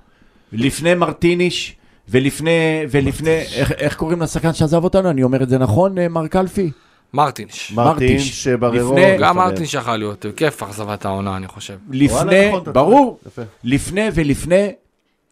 [0.53, 1.77] לפני מרטיניש,
[2.09, 2.51] ולפני,
[2.91, 5.11] ולפני, איך, איך קוראים לשחקן שעזב אותנו?
[5.11, 6.71] אני אומר את זה נכון, אה, מר קלפי?
[7.15, 7.73] מרטינש.
[7.73, 8.45] מרטין מרטיש.
[8.45, 8.93] שבררו.
[8.93, 11.75] לפני- גם מרטינש יכל להיות, כיף אכזבת העונה, אני חושב.
[11.91, 13.19] לפני, נכון, ברור.
[13.65, 14.73] לפני ולפני,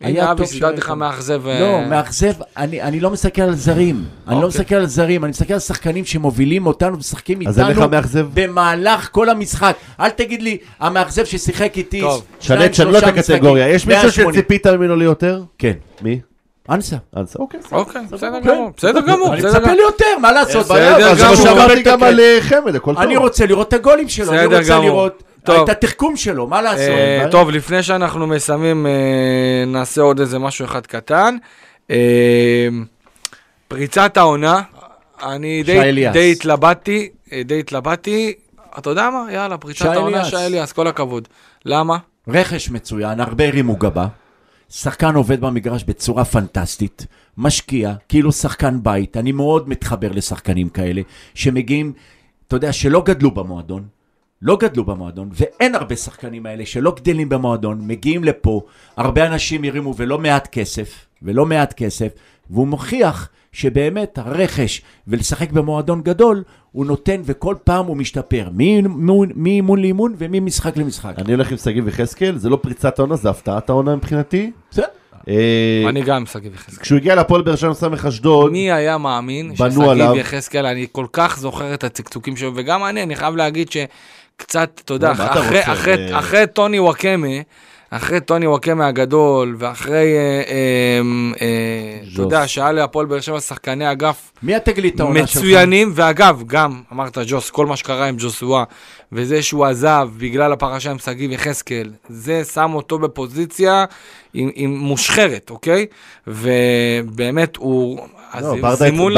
[0.00, 0.98] היה טוב סידרתי לך שהיית.
[0.98, 1.42] מאכזב.
[1.46, 4.04] לא, אה, מאכזב, אני, אני לא מסתכל על זרים.
[4.28, 4.48] אני לא אוקיי.
[4.48, 8.28] מסתכל על זרים, אני מסתכל על שחקנים שמובילים אותנו, משחקים אז אין לך איתנו?
[8.34, 9.76] במהלך כל המשחק.
[10.00, 12.24] אל תגיד לי, המאכזב ששיחק איתי, טוב.
[12.40, 13.68] שנה, תשנו את שלושה הקטגוריה.
[13.68, 14.32] יש מישהו 180.
[14.32, 15.42] שציפית ממנו ליותר?
[15.58, 15.72] כן,
[16.02, 16.20] מי?
[16.70, 16.96] אנסה.
[17.16, 17.60] אנסה, אוקיי.
[17.72, 18.48] אוקיי, בסדר כן.
[18.48, 19.74] גמור, בסדר גמור, אני בסדר מצפה גמור.
[19.76, 20.64] ליותר, מה לעשות?
[20.64, 21.36] בסדר אבל זה גמור.
[21.36, 23.02] מה שאמרתי גם על אה, חמד, הכל טוב.
[23.02, 24.84] אני רוצה לראות את הגולים שלו, אני רוצה גמור.
[24.84, 25.62] לראות טוב.
[25.70, 26.88] את התחכום שלו, מה לעשות?
[26.88, 27.26] אה.
[27.30, 28.92] טוב, לפני שאנחנו מסיימים, אה,
[29.66, 31.36] נעשה עוד איזה משהו אחד קטן.
[33.68, 34.62] פריצת העונה,
[35.22, 35.62] אני
[36.12, 37.08] די- התלבטתי,
[37.44, 38.32] די התלבטתי,
[38.78, 39.32] אתה יודע מה?
[39.32, 40.24] יאללה, פריצת העונה.
[40.24, 41.28] שי אליאס, כל הכבוד.
[41.64, 41.96] למה?
[42.28, 44.06] רכש מצוין, הרבה הרימו גבה.
[44.70, 47.06] שחקן עובד במגרש בצורה פנטסטית,
[47.36, 49.16] משקיע, כאילו שחקן בית.
[49.16, 51.02] אני מאוד מתחבר לשחקנים כאלה,
[51.34, 51.92] שמגיעים,
[52.46, 53.86] אתה יודע, שלא גדלו במועדון,
[54.42, 58.60] לא גדלו במועדון, ואין הרבה שחקנים האלה שלא גדלים במועדון, מגיעים לפה,
[58.96, 62.12] הרבה אנשים הרימו ולא מעט כסף, ולא מעט כסף,
[62.50, 66.42] והוא מוכיח שבאמת הרכש ולשחק במועדון גדול,
[66.72, 68.48] הוא נותן וכל פעם הוא משתפר,
[69.34, 71.14] מאימון לאימון וממשחק למשחק.
[71.18, 74.50] אני הולך עם שגיב יחזקאל, זה לא פריצת העונה, זה הפתעת העונה מבחינתי.
[74.70, 74.86] בסדר.
[75.28, 76.82] אה, אני גם שגיב יחזקאל.
[76.82, 80.14] כשהוא הגיע להפועל באר שבע סמך אשדוד, מי היה מאמין ששגיב.
[80.16, 84.94] יחזקאל, אני כל כך זוכר את הצקצוקים שלו, וגם אני, אני חייב להגיד שקצת, אתה
[84.94, 85.12] יודע,
[86.12, 87.26] אחרי טוני וואקמה,
[87.90, 91.00] אחרי טוני וואקמה הגדול, ואחרי, אה, אה,
[91.40, 92.22] אה, אתה.
[92.22, 95.36] יודע, שהיה להפועל באר שבע שחקני אגף מי התגלית העונה שלך?
[95.36, 98.64] מצוינים, ואגב, גם, אמרת ג'וס, כל מה שקרה עם ג'וסואה,
[99.12, 103.84] וזה שהוא עזב בגלל הפרשה עם שגיב יחזקאל, זה שם אותו בפוזיציה
[104.34, 105.86] עם, עם מושחרת, אוקיי?
[106.26, 108.06] ובאמת הוא...
[108.40, 109.12] לא, זימון.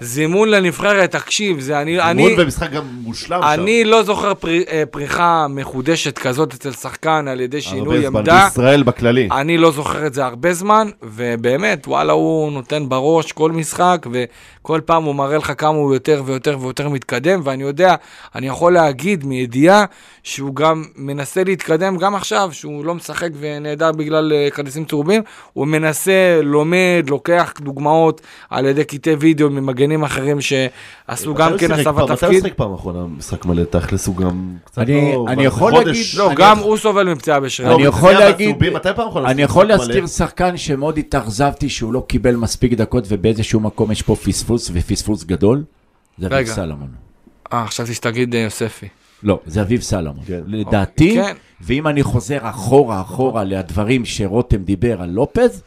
[0.00, 2.00] זימון לנבחרת, תקשיב, זה אני...
[2.00, 2.26] אני...
[2.26, 3.48] אימון ומשחק גם מושלם שם.
[3.48, 4.32] אני לא זוכר
[4.68, 8.44] אה, פריחה מחודשת כזאת אצל שחקן על ידי שינוי הרבה זמן, עמדה.
[8.44, 9.28] בישראל בכללי.
[9.32, 14.80] אני לא זוכר את זה הרבה זמן, ובאמת, וואלה, הוא נותן בראש כל משחק, וכל
[14.84, 17.94] פעם הוא מראה לך כמה הוא יותר ויותר ויותר מתקדם, ואני יודע,
[18.34, 19.84] אני יכול להגיד מידיעה
[20.22, 25.22] שהוא גם מנסה להתקדם גם עכשיו, שהוא לא משחק ונעדר בגלל אה, כרטיסים צהובים,
[25.52, 28.20] הוא מנסה, לומד, לוקח דוגמאות
[28.50, 32.42] על ידי קטעי וידאו ממגנים אחרים שעשו גם מתי כן הסבת פעם- מתי הוא תפקיד.
[32.42, 33.64] שיחק פעם אחרונה משחק מלא?
[33.64, 35.26] תכלס הוא גם קצת אני- לא...
[35.28, 35.72] אני יכול.
[35.72, 37.74] להגיד- לא, גם הוא סובל מפציעה בשרירים.
[37.76, 38.56] אני לא, יכול להגיד-
[39.26, 39.66] אני יכול?
[39.66, 45.24] להזכיר שחקן שמאוד התאכזבתי שהוא לא קיבל מספיק דקות ובאיזשהו מקום יש פה פספוס ופספוס
[45.24, 45.64] גדול.
[46.18, 46.46] זה אביב.
[46.46, 46.88] סלומון.
[47.52, 48.86] אה, חשבתי שתגיד אה, יוספי.
[49.22, 50.24] לא, זה אביב סלומון.
[50.26, 50.40] כן.
[50.46, 51.34] לדעתי, כן.
[51.60, 55.62] ואם אני חוזר אחורה אחורה לדברים שרותם דיבר על לופז,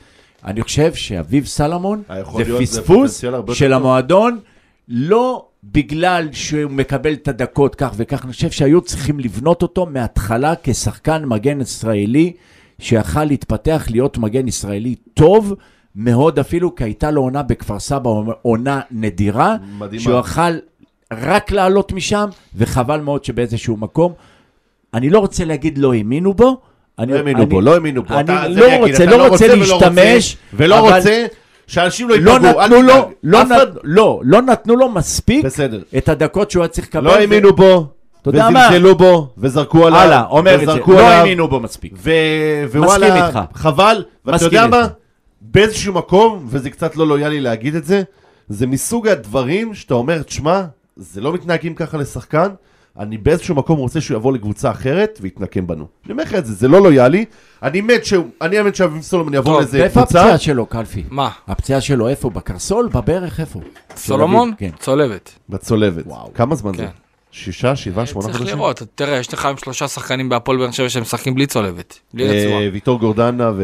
[0.46, 2.04] אני חושב שאביב סלומון
[2.38, 3.24] זה פספוס
[3.54, 3.74] של.
[3.74, 4.40] המועדון,
[4.88, 10.54] לא בגלל שהוא מקבל את הדקות כך וכך, אני חושב שהיו צריכים לבנות אותו מההתחלה
[10.64, 12.34] כשחקן מגן ישראלי,
[12.80, 15.54] שיכל להתפתח להיות מגן ישראלי טוב,
[15.96, 18.10] מאוד אפילו, כי הייתה לו עונה בכפר סבא,
[18.42, 20.04] עונה נדירה, מדהימה.
[20.04, 20.58] שהוא יכל
[21.14, 24.14] רק לעלות משם, וחבל מאוד שבאיזשהו מקום,
[24.94, 26.62] אני לא רוצה להגיד לא האמינו בו,
[27.00, 28.14] אני, לא האמינו בו, לא האמינו בו.
[28.14, 31.26] אני אתה- לא אני אגיד, רוצה, לא רוצה להשתמש, ולא אבל רוצה
[31.68, 32.62] שאנשים לא לא ייפגעו.
[32.62, 33.12] אל נתנו לו.
[33.24, 33.40] לא,
[33.84, 35.82] לא, לא נתנו לו מספיק בסדר.
[35.98, 37.04] את הדקות שהוא היה צריך לקבל.
[37.04, 37.88] לא האמינו בו?
[38.28, 40.00] וזלזלו בו, וזרקו עליו.
[40.00, 41.94] הלאה, אומר את זה, לא האמינו בו מספיק.
[41.98, 42.12] ו...
[42.72, 43.40] ווואלה, איתך.
[43.54, 44.88] חבל, ואתה מסכים יודע מה?
[45.42, 48.04] באיזשהו מקום, וזה קצת לא לויאלי להגיד את זה,
[48.50, 50.62] זה מסוג הדברים שאתה אומר, תשמע,
[50.96, 52.48] זה לא מתנהגים ככה לשחקן,
[53.00, 55.88] אני באיזשהו מקום רוצה שהוא יבוא לקבוצה אחרת ויתנקם בנו.
[56.06, 57.26] אני אומר לך את זה, זה לא לויאלי.
[57.64, 60.02] אני מת שהוא, אני מת שאביב סולומון יבוא לאיזה קבוצה.
[60.02, 61.04] הפציעה שלו, קלפי?
[61.10, 61.30] מה?
[61.48, 62.30] הפציעה שלו איפה?
[62.30, 62.90] בקרסול?
[62.94, 63.40] בברך?
[63.40, 63.60] איפה?
[63.96, 64.52] סולומון?
[64.58, 64.70] כן.
[64.80, 65.32] צולבת.
[65.50, 66.04] בצולבת.
[66.08, 66.34] וואו.
[66.34, 66.84] כמה זמן זה?
[66.84, 66.90] כן.
[67.32, 68.58] שישה, שבעה, שמונה צריך חודשים?
[68.58, 72.00] לראות, תראה, יש לך היום שלושה שחקנים בהפועל באר שבע שמשחקים בלי צולבת.
[72.14, 72.64] בלי רצועה.
[72.64, 73.64] אה, ויטור גורדנה ו...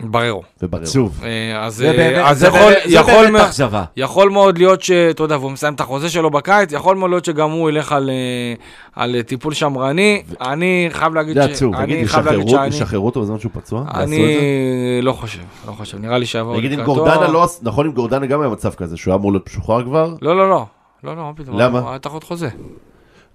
[0.00, 0.42] בררו.
[0.72, 1.20] עצוב.
[1.24, 3.86] אה, אז זה אה, אז זה יכול- זה מאוד-.
[3.96, 4.90] יכול מאוד להיות ש...
[4.90, 8.10] אתה יודע, והוא מסיים את החוזה שלו בקיץ, יכול מאוד להיות שגם הוא ילך על,
[8.10, 8.54] אה,
[9.02, 10.22] על טיפול שמרני.
[10.40, 11.50] אני חייב להגיד זה ש...
[11.50, 11.74] עצוב.
[11.74, 12.66] אני תגיד, ישחררו שאני...
[12.66, 13.84] ישחררו אותו בזמן שהוא פצוע?
[13.94, 15.00] אני זה?
[15.02, 15.98] לא חושב, לא חושב.
[15.98, 16.84] נראה לי שיבואו נגיד אם.
[16.84, 17.46] גורדנה לא...
[17.62, 20.14] נכון, אם גורדנה גם היה מצב כזה, שהוא היה אמור להיות משוחרר כבר?
[20.22, 20.66] לא, לא, לא.
[21.04, 21.58] לא, לא, מה פתאום.
[21.58, 21.78] למה?
[21.78, 22.48] הוא היה תחת חוזה.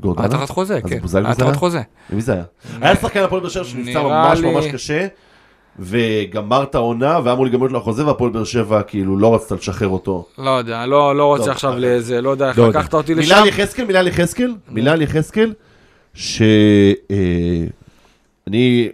[0.02, 0.26] גורדנה?
[0.26, 1.00] היה תחת חוזה, אז כן.
[1.00, 1.52] בוזגלו היה זה היה?
[1.52, 1.82] תחת חוזה.
[2.10, 2.44] מי זה היה?
[2.82, 5.08] היה שחקן הפועל באר שבע שנפצע ממש ממש קשה,
[5.82, 9.88] וגמר את העונה, והיה אמור להיגמר לו החוזה, והפועל באר שבע כאילו לא רצתה לשחרר
[9.88, 10.26] אותו.
[10.38, 11.74] לא יודע, לא לא רוצה טוב, עכשיו.
[11.78, 12.70] לאיזה, לא יודע איך לא.
[12.70, 13.22] לקחת אותי לשם.
[13.22, 15.54] מילה על יחזקאל, מילה על יחזקאל, מילה על יחזקאל,
[16.14, 16.42] ש...
[17.12, 17.66] אה,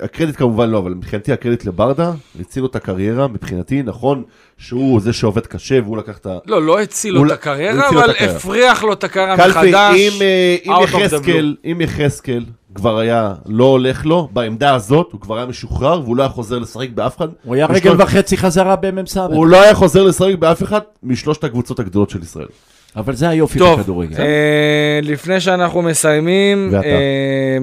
[0.02, 4.24] הקרדיט כמובן לא, אבל מבחינתי הקרדיט לברדה, הציל לו את הקריירה, מבחינתי, נכון
[4.58, 6.38] שהוא זה שעובד קשה, והוא לקח את ה...
[6.46, 8.10] לא, לא הציל לו את לא- הקריירה, אבל.
[8.10, 10.00] הפריח לו את הקריירה קלפי, מחדש.
[10.22, 12.44] אה, אם the יחזקאל, אם יחזקאל
[12.78, 16.60] כבר היה לא הולך לו, בעמדה הזאת, הוא כבר היה משוחרר, והוא לא היה חוזר
[16.60, 17.28] לשחק באף אחד.
[17.44, 19.18] הוא היה רגל וחצי חזרה במ"ס.
[19.18, 22.48] הוא לא היה חוזר לשחק באף אחד משלושת הקבוצות הגדולות של ישראל.
[22.96, 24.20] אבל זה היופי טוב, בכדורגל.
[24.20, 26.72] אה, לפני שאנחנו מסיימים.
[26.76, 27.58] אה,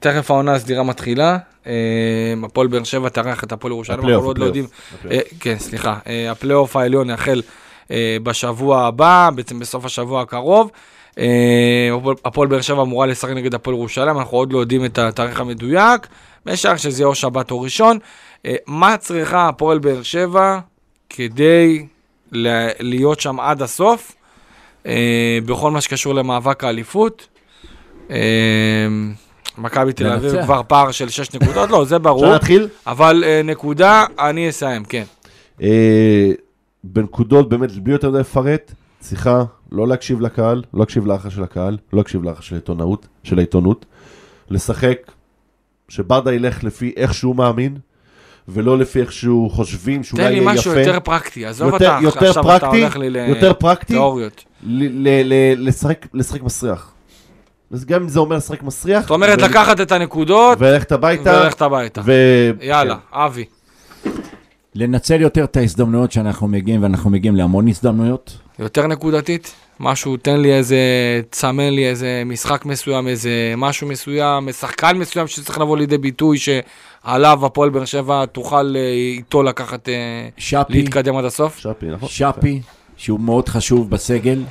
[0.00, 1.38] תכף העונה הסדירה מתחילה.
[1.66, 1.72] אה,
[2.44, 4.66] הפועל באר שבע תארח את הפועל ירושלים, הפלייאוף, אנחנו עוד לא יודעים.
[4.94, 5.26] הפלייאוף.
[5.26, 5.98] אה, כן, סליחה.
[6.06, 7.42] אה, הפלייאוף העליון יחל
[8.22, 10.70] בשבוע הבא, בעצם בסוף השבוע הקרוב.
[11.18, 11.90] אה,
[12.24, 16.06] הפועל- באר שבע אמורה לשחק נגד הפועל ירושלים, אנחנו עוד לא יודעים את התאריך המדויק.
[16.46, 17.98] משער שזה יהיה או שבת או ראשון.
[18.46, 20.58] אה, מה צריכה הפועל באר שבע
[21.08, 21.86] כדי
[22.80, 24.12] להיות שם עד הסוף?
[24.86, 24.92] אה,
[25.46, 27.28] בכל מה שקשור למאבק האליפות.
[29.58, 30.42] מכבי תל אביב.
[30.44, 32.24] כבר פער של 6 נקודות, לא, זה ברור.
[32.24, 32.68] אפשר להתחיל?
[32.86, 35.04] אבל נקודה, אני אסיים, כן.
[36.84, 41.78] בנקודות, באמת, בלי יותר מדי לפרט, צריכה לא להקשיב לקהל, לא להקשיב לחש של הקהל,
[41.92, 43.86] לא להקשיב לחש של העיתונאות, של העיתונות,
[44.50, 44.96] לשחק,
[45.88, 47.76] שברדה ילך לפי איך שהוא מאמין,
[48.48, 50.52] ולא לפי איך שהוא חושבים שאולי תן לי יהיה יפה.
[50.54, 54.44] משהו יותר פרקטי, עזוב יותר- אותך, יותר עכשיו אתה פרקטי, הולך לי יותר פרקטי, לתיאוריות.
[54.62, 56.92] ל- ל- ל- לשחק, לשחק מסריח.
[57.70, 61.30] אז גם אם זה אומר לשחק מסריח, זאת אומרת, ו- לקחת את הנקודות וללכת הביתה,
[61.40, 62.00] וללכת הביתה.
[62.04, 62.12] ו...
[62.60, 63.00] יאללה, כן.
[63.18, 63.44] אבי.
[64.74, 68.38] לנצל יותר את ההזדמנויות שאנחנו מגיעים, ואנחנו מגיעים להמון הזדמנויות.
[68.58, 69.54] יותר נקודתית?
[69.80, 70.76] משהו, תן לי איזה,
[71.30, 77.46] תסמן לי איזה משחק מסוים, איזה משהו מסוים, שחקן מסוים שצריך לבוא לידי ביטוי, שעליו
[77.46, 81.58] הפועל באר שבע תוכל אה, איתו לקחת, אה, שפי, להתקדם עד הסוף.
[81.58, 82.08] שפי, נכון?
[82.08, 82.60] שפי,
[82.96, 84.42] שהוא מאוד חשוב בסגל,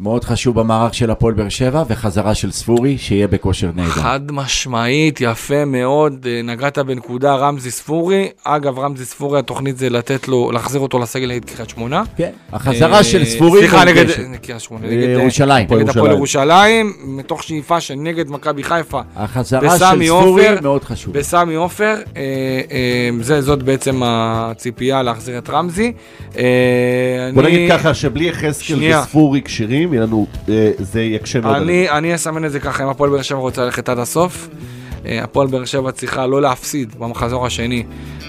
[0.00, 3.90] מאוד חשוב במערך של הפועל באר שבע, וחזרה של ספורי, שיהיה בכושר נהדר.
[3.90, 8.28] חד משמעית, יפה מאוד, אה, נגעת בנקודה רמזי ספורי.
[8.44, 12.02] אגב, רמזי ספורי, התוכנית זה לתת לו, להחזיר אותו לסגל נגד קריית שמונה.
[12.16, 14.18] כן, החזרה אה, של ספורי סליחה, נגד מורגשת.
[14.18, 15.66] נגד קריית שמונה, אה, נגד אה, ירושלים.
[15.70, 21.14] נגד הפועל ירושלים, מתוך שאיפה שנגד מכבי חיפה החזרה של ספורי מאוד חשוב.
[21.14, 22.22] בסמי עופר, אה,
[22.70, 25.92] אה, זה, זאת בעצם הציפייה להחזיר את רמזי.
[26.36, 26.44] אה,
[27.34, 29.00] בוא נגיד ככה, שבלי יחזקאל.
[29.00, 31.56] וספורי כשירים, יהיה לנו, אה, זה יקשה מאוד.
[31.56, 34.48] אני, אני אסמן את זה ככה, אם הפועל באר שבע רוצה ללכת עד הסוף,
[35.06, 37.84] אה, הפועל באר שבע צריכה לא להפסיד במחזור השני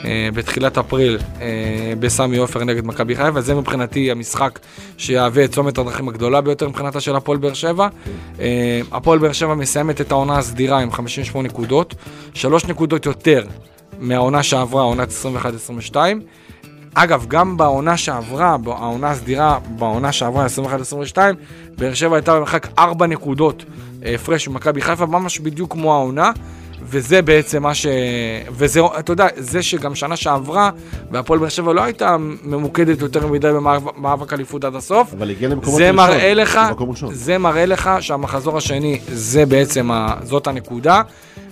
[0.05, 4.60] אה, בתחילת אפריל אה, בסמי עופר נגד מכבי חיפה, זה מבחינתי המשחק
[4.97, 7.88] שיהווה את צומת הדרכים הגדולה ביותר מבחינתה של הפועל באר שבע.
[8.39, 11.95] אה, הפועל באר שבע מסיימת את העונה הסדירה עם 58 נקודות,
[12.34, 13.45] שלוש נקודות יותר
[13.99, 15.10] מהעונה שעברה, עונת
[15.91, 15.95] 21-22.
[16.94, 20.46] אגב, גם בעונה שעברה, העונה הסדירה, בעונה שעברה,
[21.16, 21.18] 21-22,
[21.78, 23.64] באר שבע הייתה במרחק 4 נקודות
[24.06, 26.32] אה, הפרש ממכבי חיפה, ממש בדיוק כמו העונה.
[26.84, 27.86] וזה בעצם מה ש...
[28.52, 30.70] וזה, אתה יודע, זה שגם שנה שעברה,
[31.12, 35.78] והפועל באר שבע לא הייתה ממוקדת יותר מדי במאבק אליפות עד הסוף, אבל הגיע למקומות
[35.78, 36.60] זה ראשון, מראה לך.
[37.12, 40.16] זה מראה לך שהמחזור השני, זה בעצם, ה...
[40.24, 41.02] זאת הנקודה.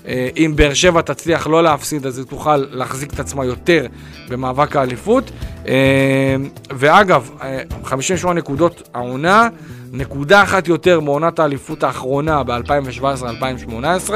[0.08, 3.86] אה, אם באר שבע תצליח לא להפסיד, אז היא תוכל להחזיק את עצמה יותר
[4.30, 5.32] במאבק האליפות.
[5.68, 6.36] אה,
[6.72, 9.48] ואגב, אה, 58 נקודות העונה,
[9.92, 14.10] נקודה אחת יותר מעונת האליפות האחרונה ב-2017-2018.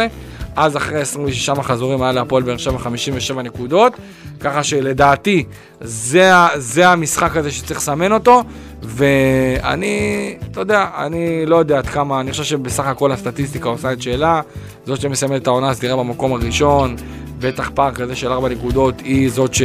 [0.55, 3.93] אז אחרי 26 מחזורים היה להפועל באר שבע 57 נקודות,
[4.39, 5.43] ככה שלדעתי
[5.81, 8.43] זה, זה המשחק הזה שצריך לסמן אותו,
[8.83, 14.01] ואני, אתה יודע, אני לא יודע עד כמה, אני חושב שבסך הכל הסטטיסטיקה עושה את
[14.01, 14.41] שאלה,
[14.85, 16.95] זאת שמסיימת את העונה תראה במקום הראשון,
[17.39, 19.61] בטח פער כזה של 4 נקודות היא זאת ש...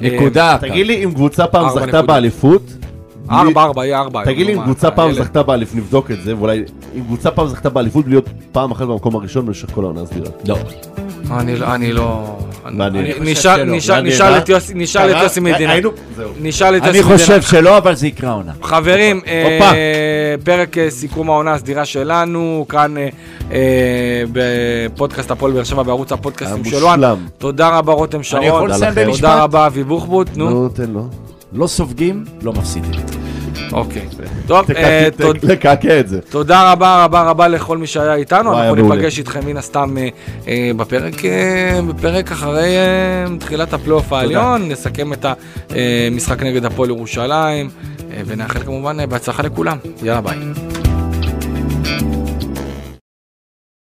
[0.00, 0.56] נקודה.
[0.60, 2.02] תגיד לי אם קבוצה פעם ארבע זכתה.
[2.02, 2.62] באליפות,
[3.30, 4.24] 4, 4, יהיה 4.
[4.24, 6.62] תגיד לי אם קבוצה פעם זכתה באליפות, נבדוק את זה, ואולי
[6.96, 10.26] אם קבוצה פעם זכתה באליפות בלי להיות פעם אחת במקום הראשון במשך כל העונה הסדירה.
[10.48, 10.58] לא.
[11.38, 12.36] אני לא, אני לא...
[12.66, 14.38] אני- אני נשאל- אה?
[14.38, 15.72] את יוסי- נשאל את יוסי מדינה.
[15.72, 16.30] היינו, זהו.
[16.42, 17.18] נשאל את אני יוסי מדינה.
[17.18, 18.52] חושב שלא, אבל זה יקרה עונה.
[18.62, 19.58] חברים, אה.
[20.44, 23.08] פרק אה, סיכום העונה הסדירה שלנו, כאן אה,
[23.52, 23.58] אה,
[24.32, 27.04] בפודקאסט הפועל באר שבע בערוץ הפודקאסטים של וואן.
[27.04, 27.26] המושלם.
[27.38, 28.42] תודה רבה רותם שרון.
[28.44, 29.24] יכול לסיים תודה במשפט?
[29.28, 30.36] רבה אבי בוחבוט.
[30.36, 31.08] נו, תן לו.
[31.52, 32.90] לא סופגים, לא מפסידים.
[33.72, 34.08] אוקיי.
[34.46, 35.08] טוב, אה,
[35.42, 36.20] לקעקע את זה.
[36.30, 38.74] תודה רבה רבה רבה לכל מי שהיה איתנו, אנחנו.
[38.74, 40.08] ניפגש איתכם מן הסתם אה,
[40.48, 41.80] אה, בפרק, אה,
[42.32, 45.26] אחרי אה, תחילת הפלייאוף העליון, נסכם את
[46.10, 47.68] המשחק נגד הפועל ירושלים,
[48.10, 49.78] אה, ונאחל כמובן אה, בהצלחה לכולם.
[50.02, 50.38] יאללה ביי.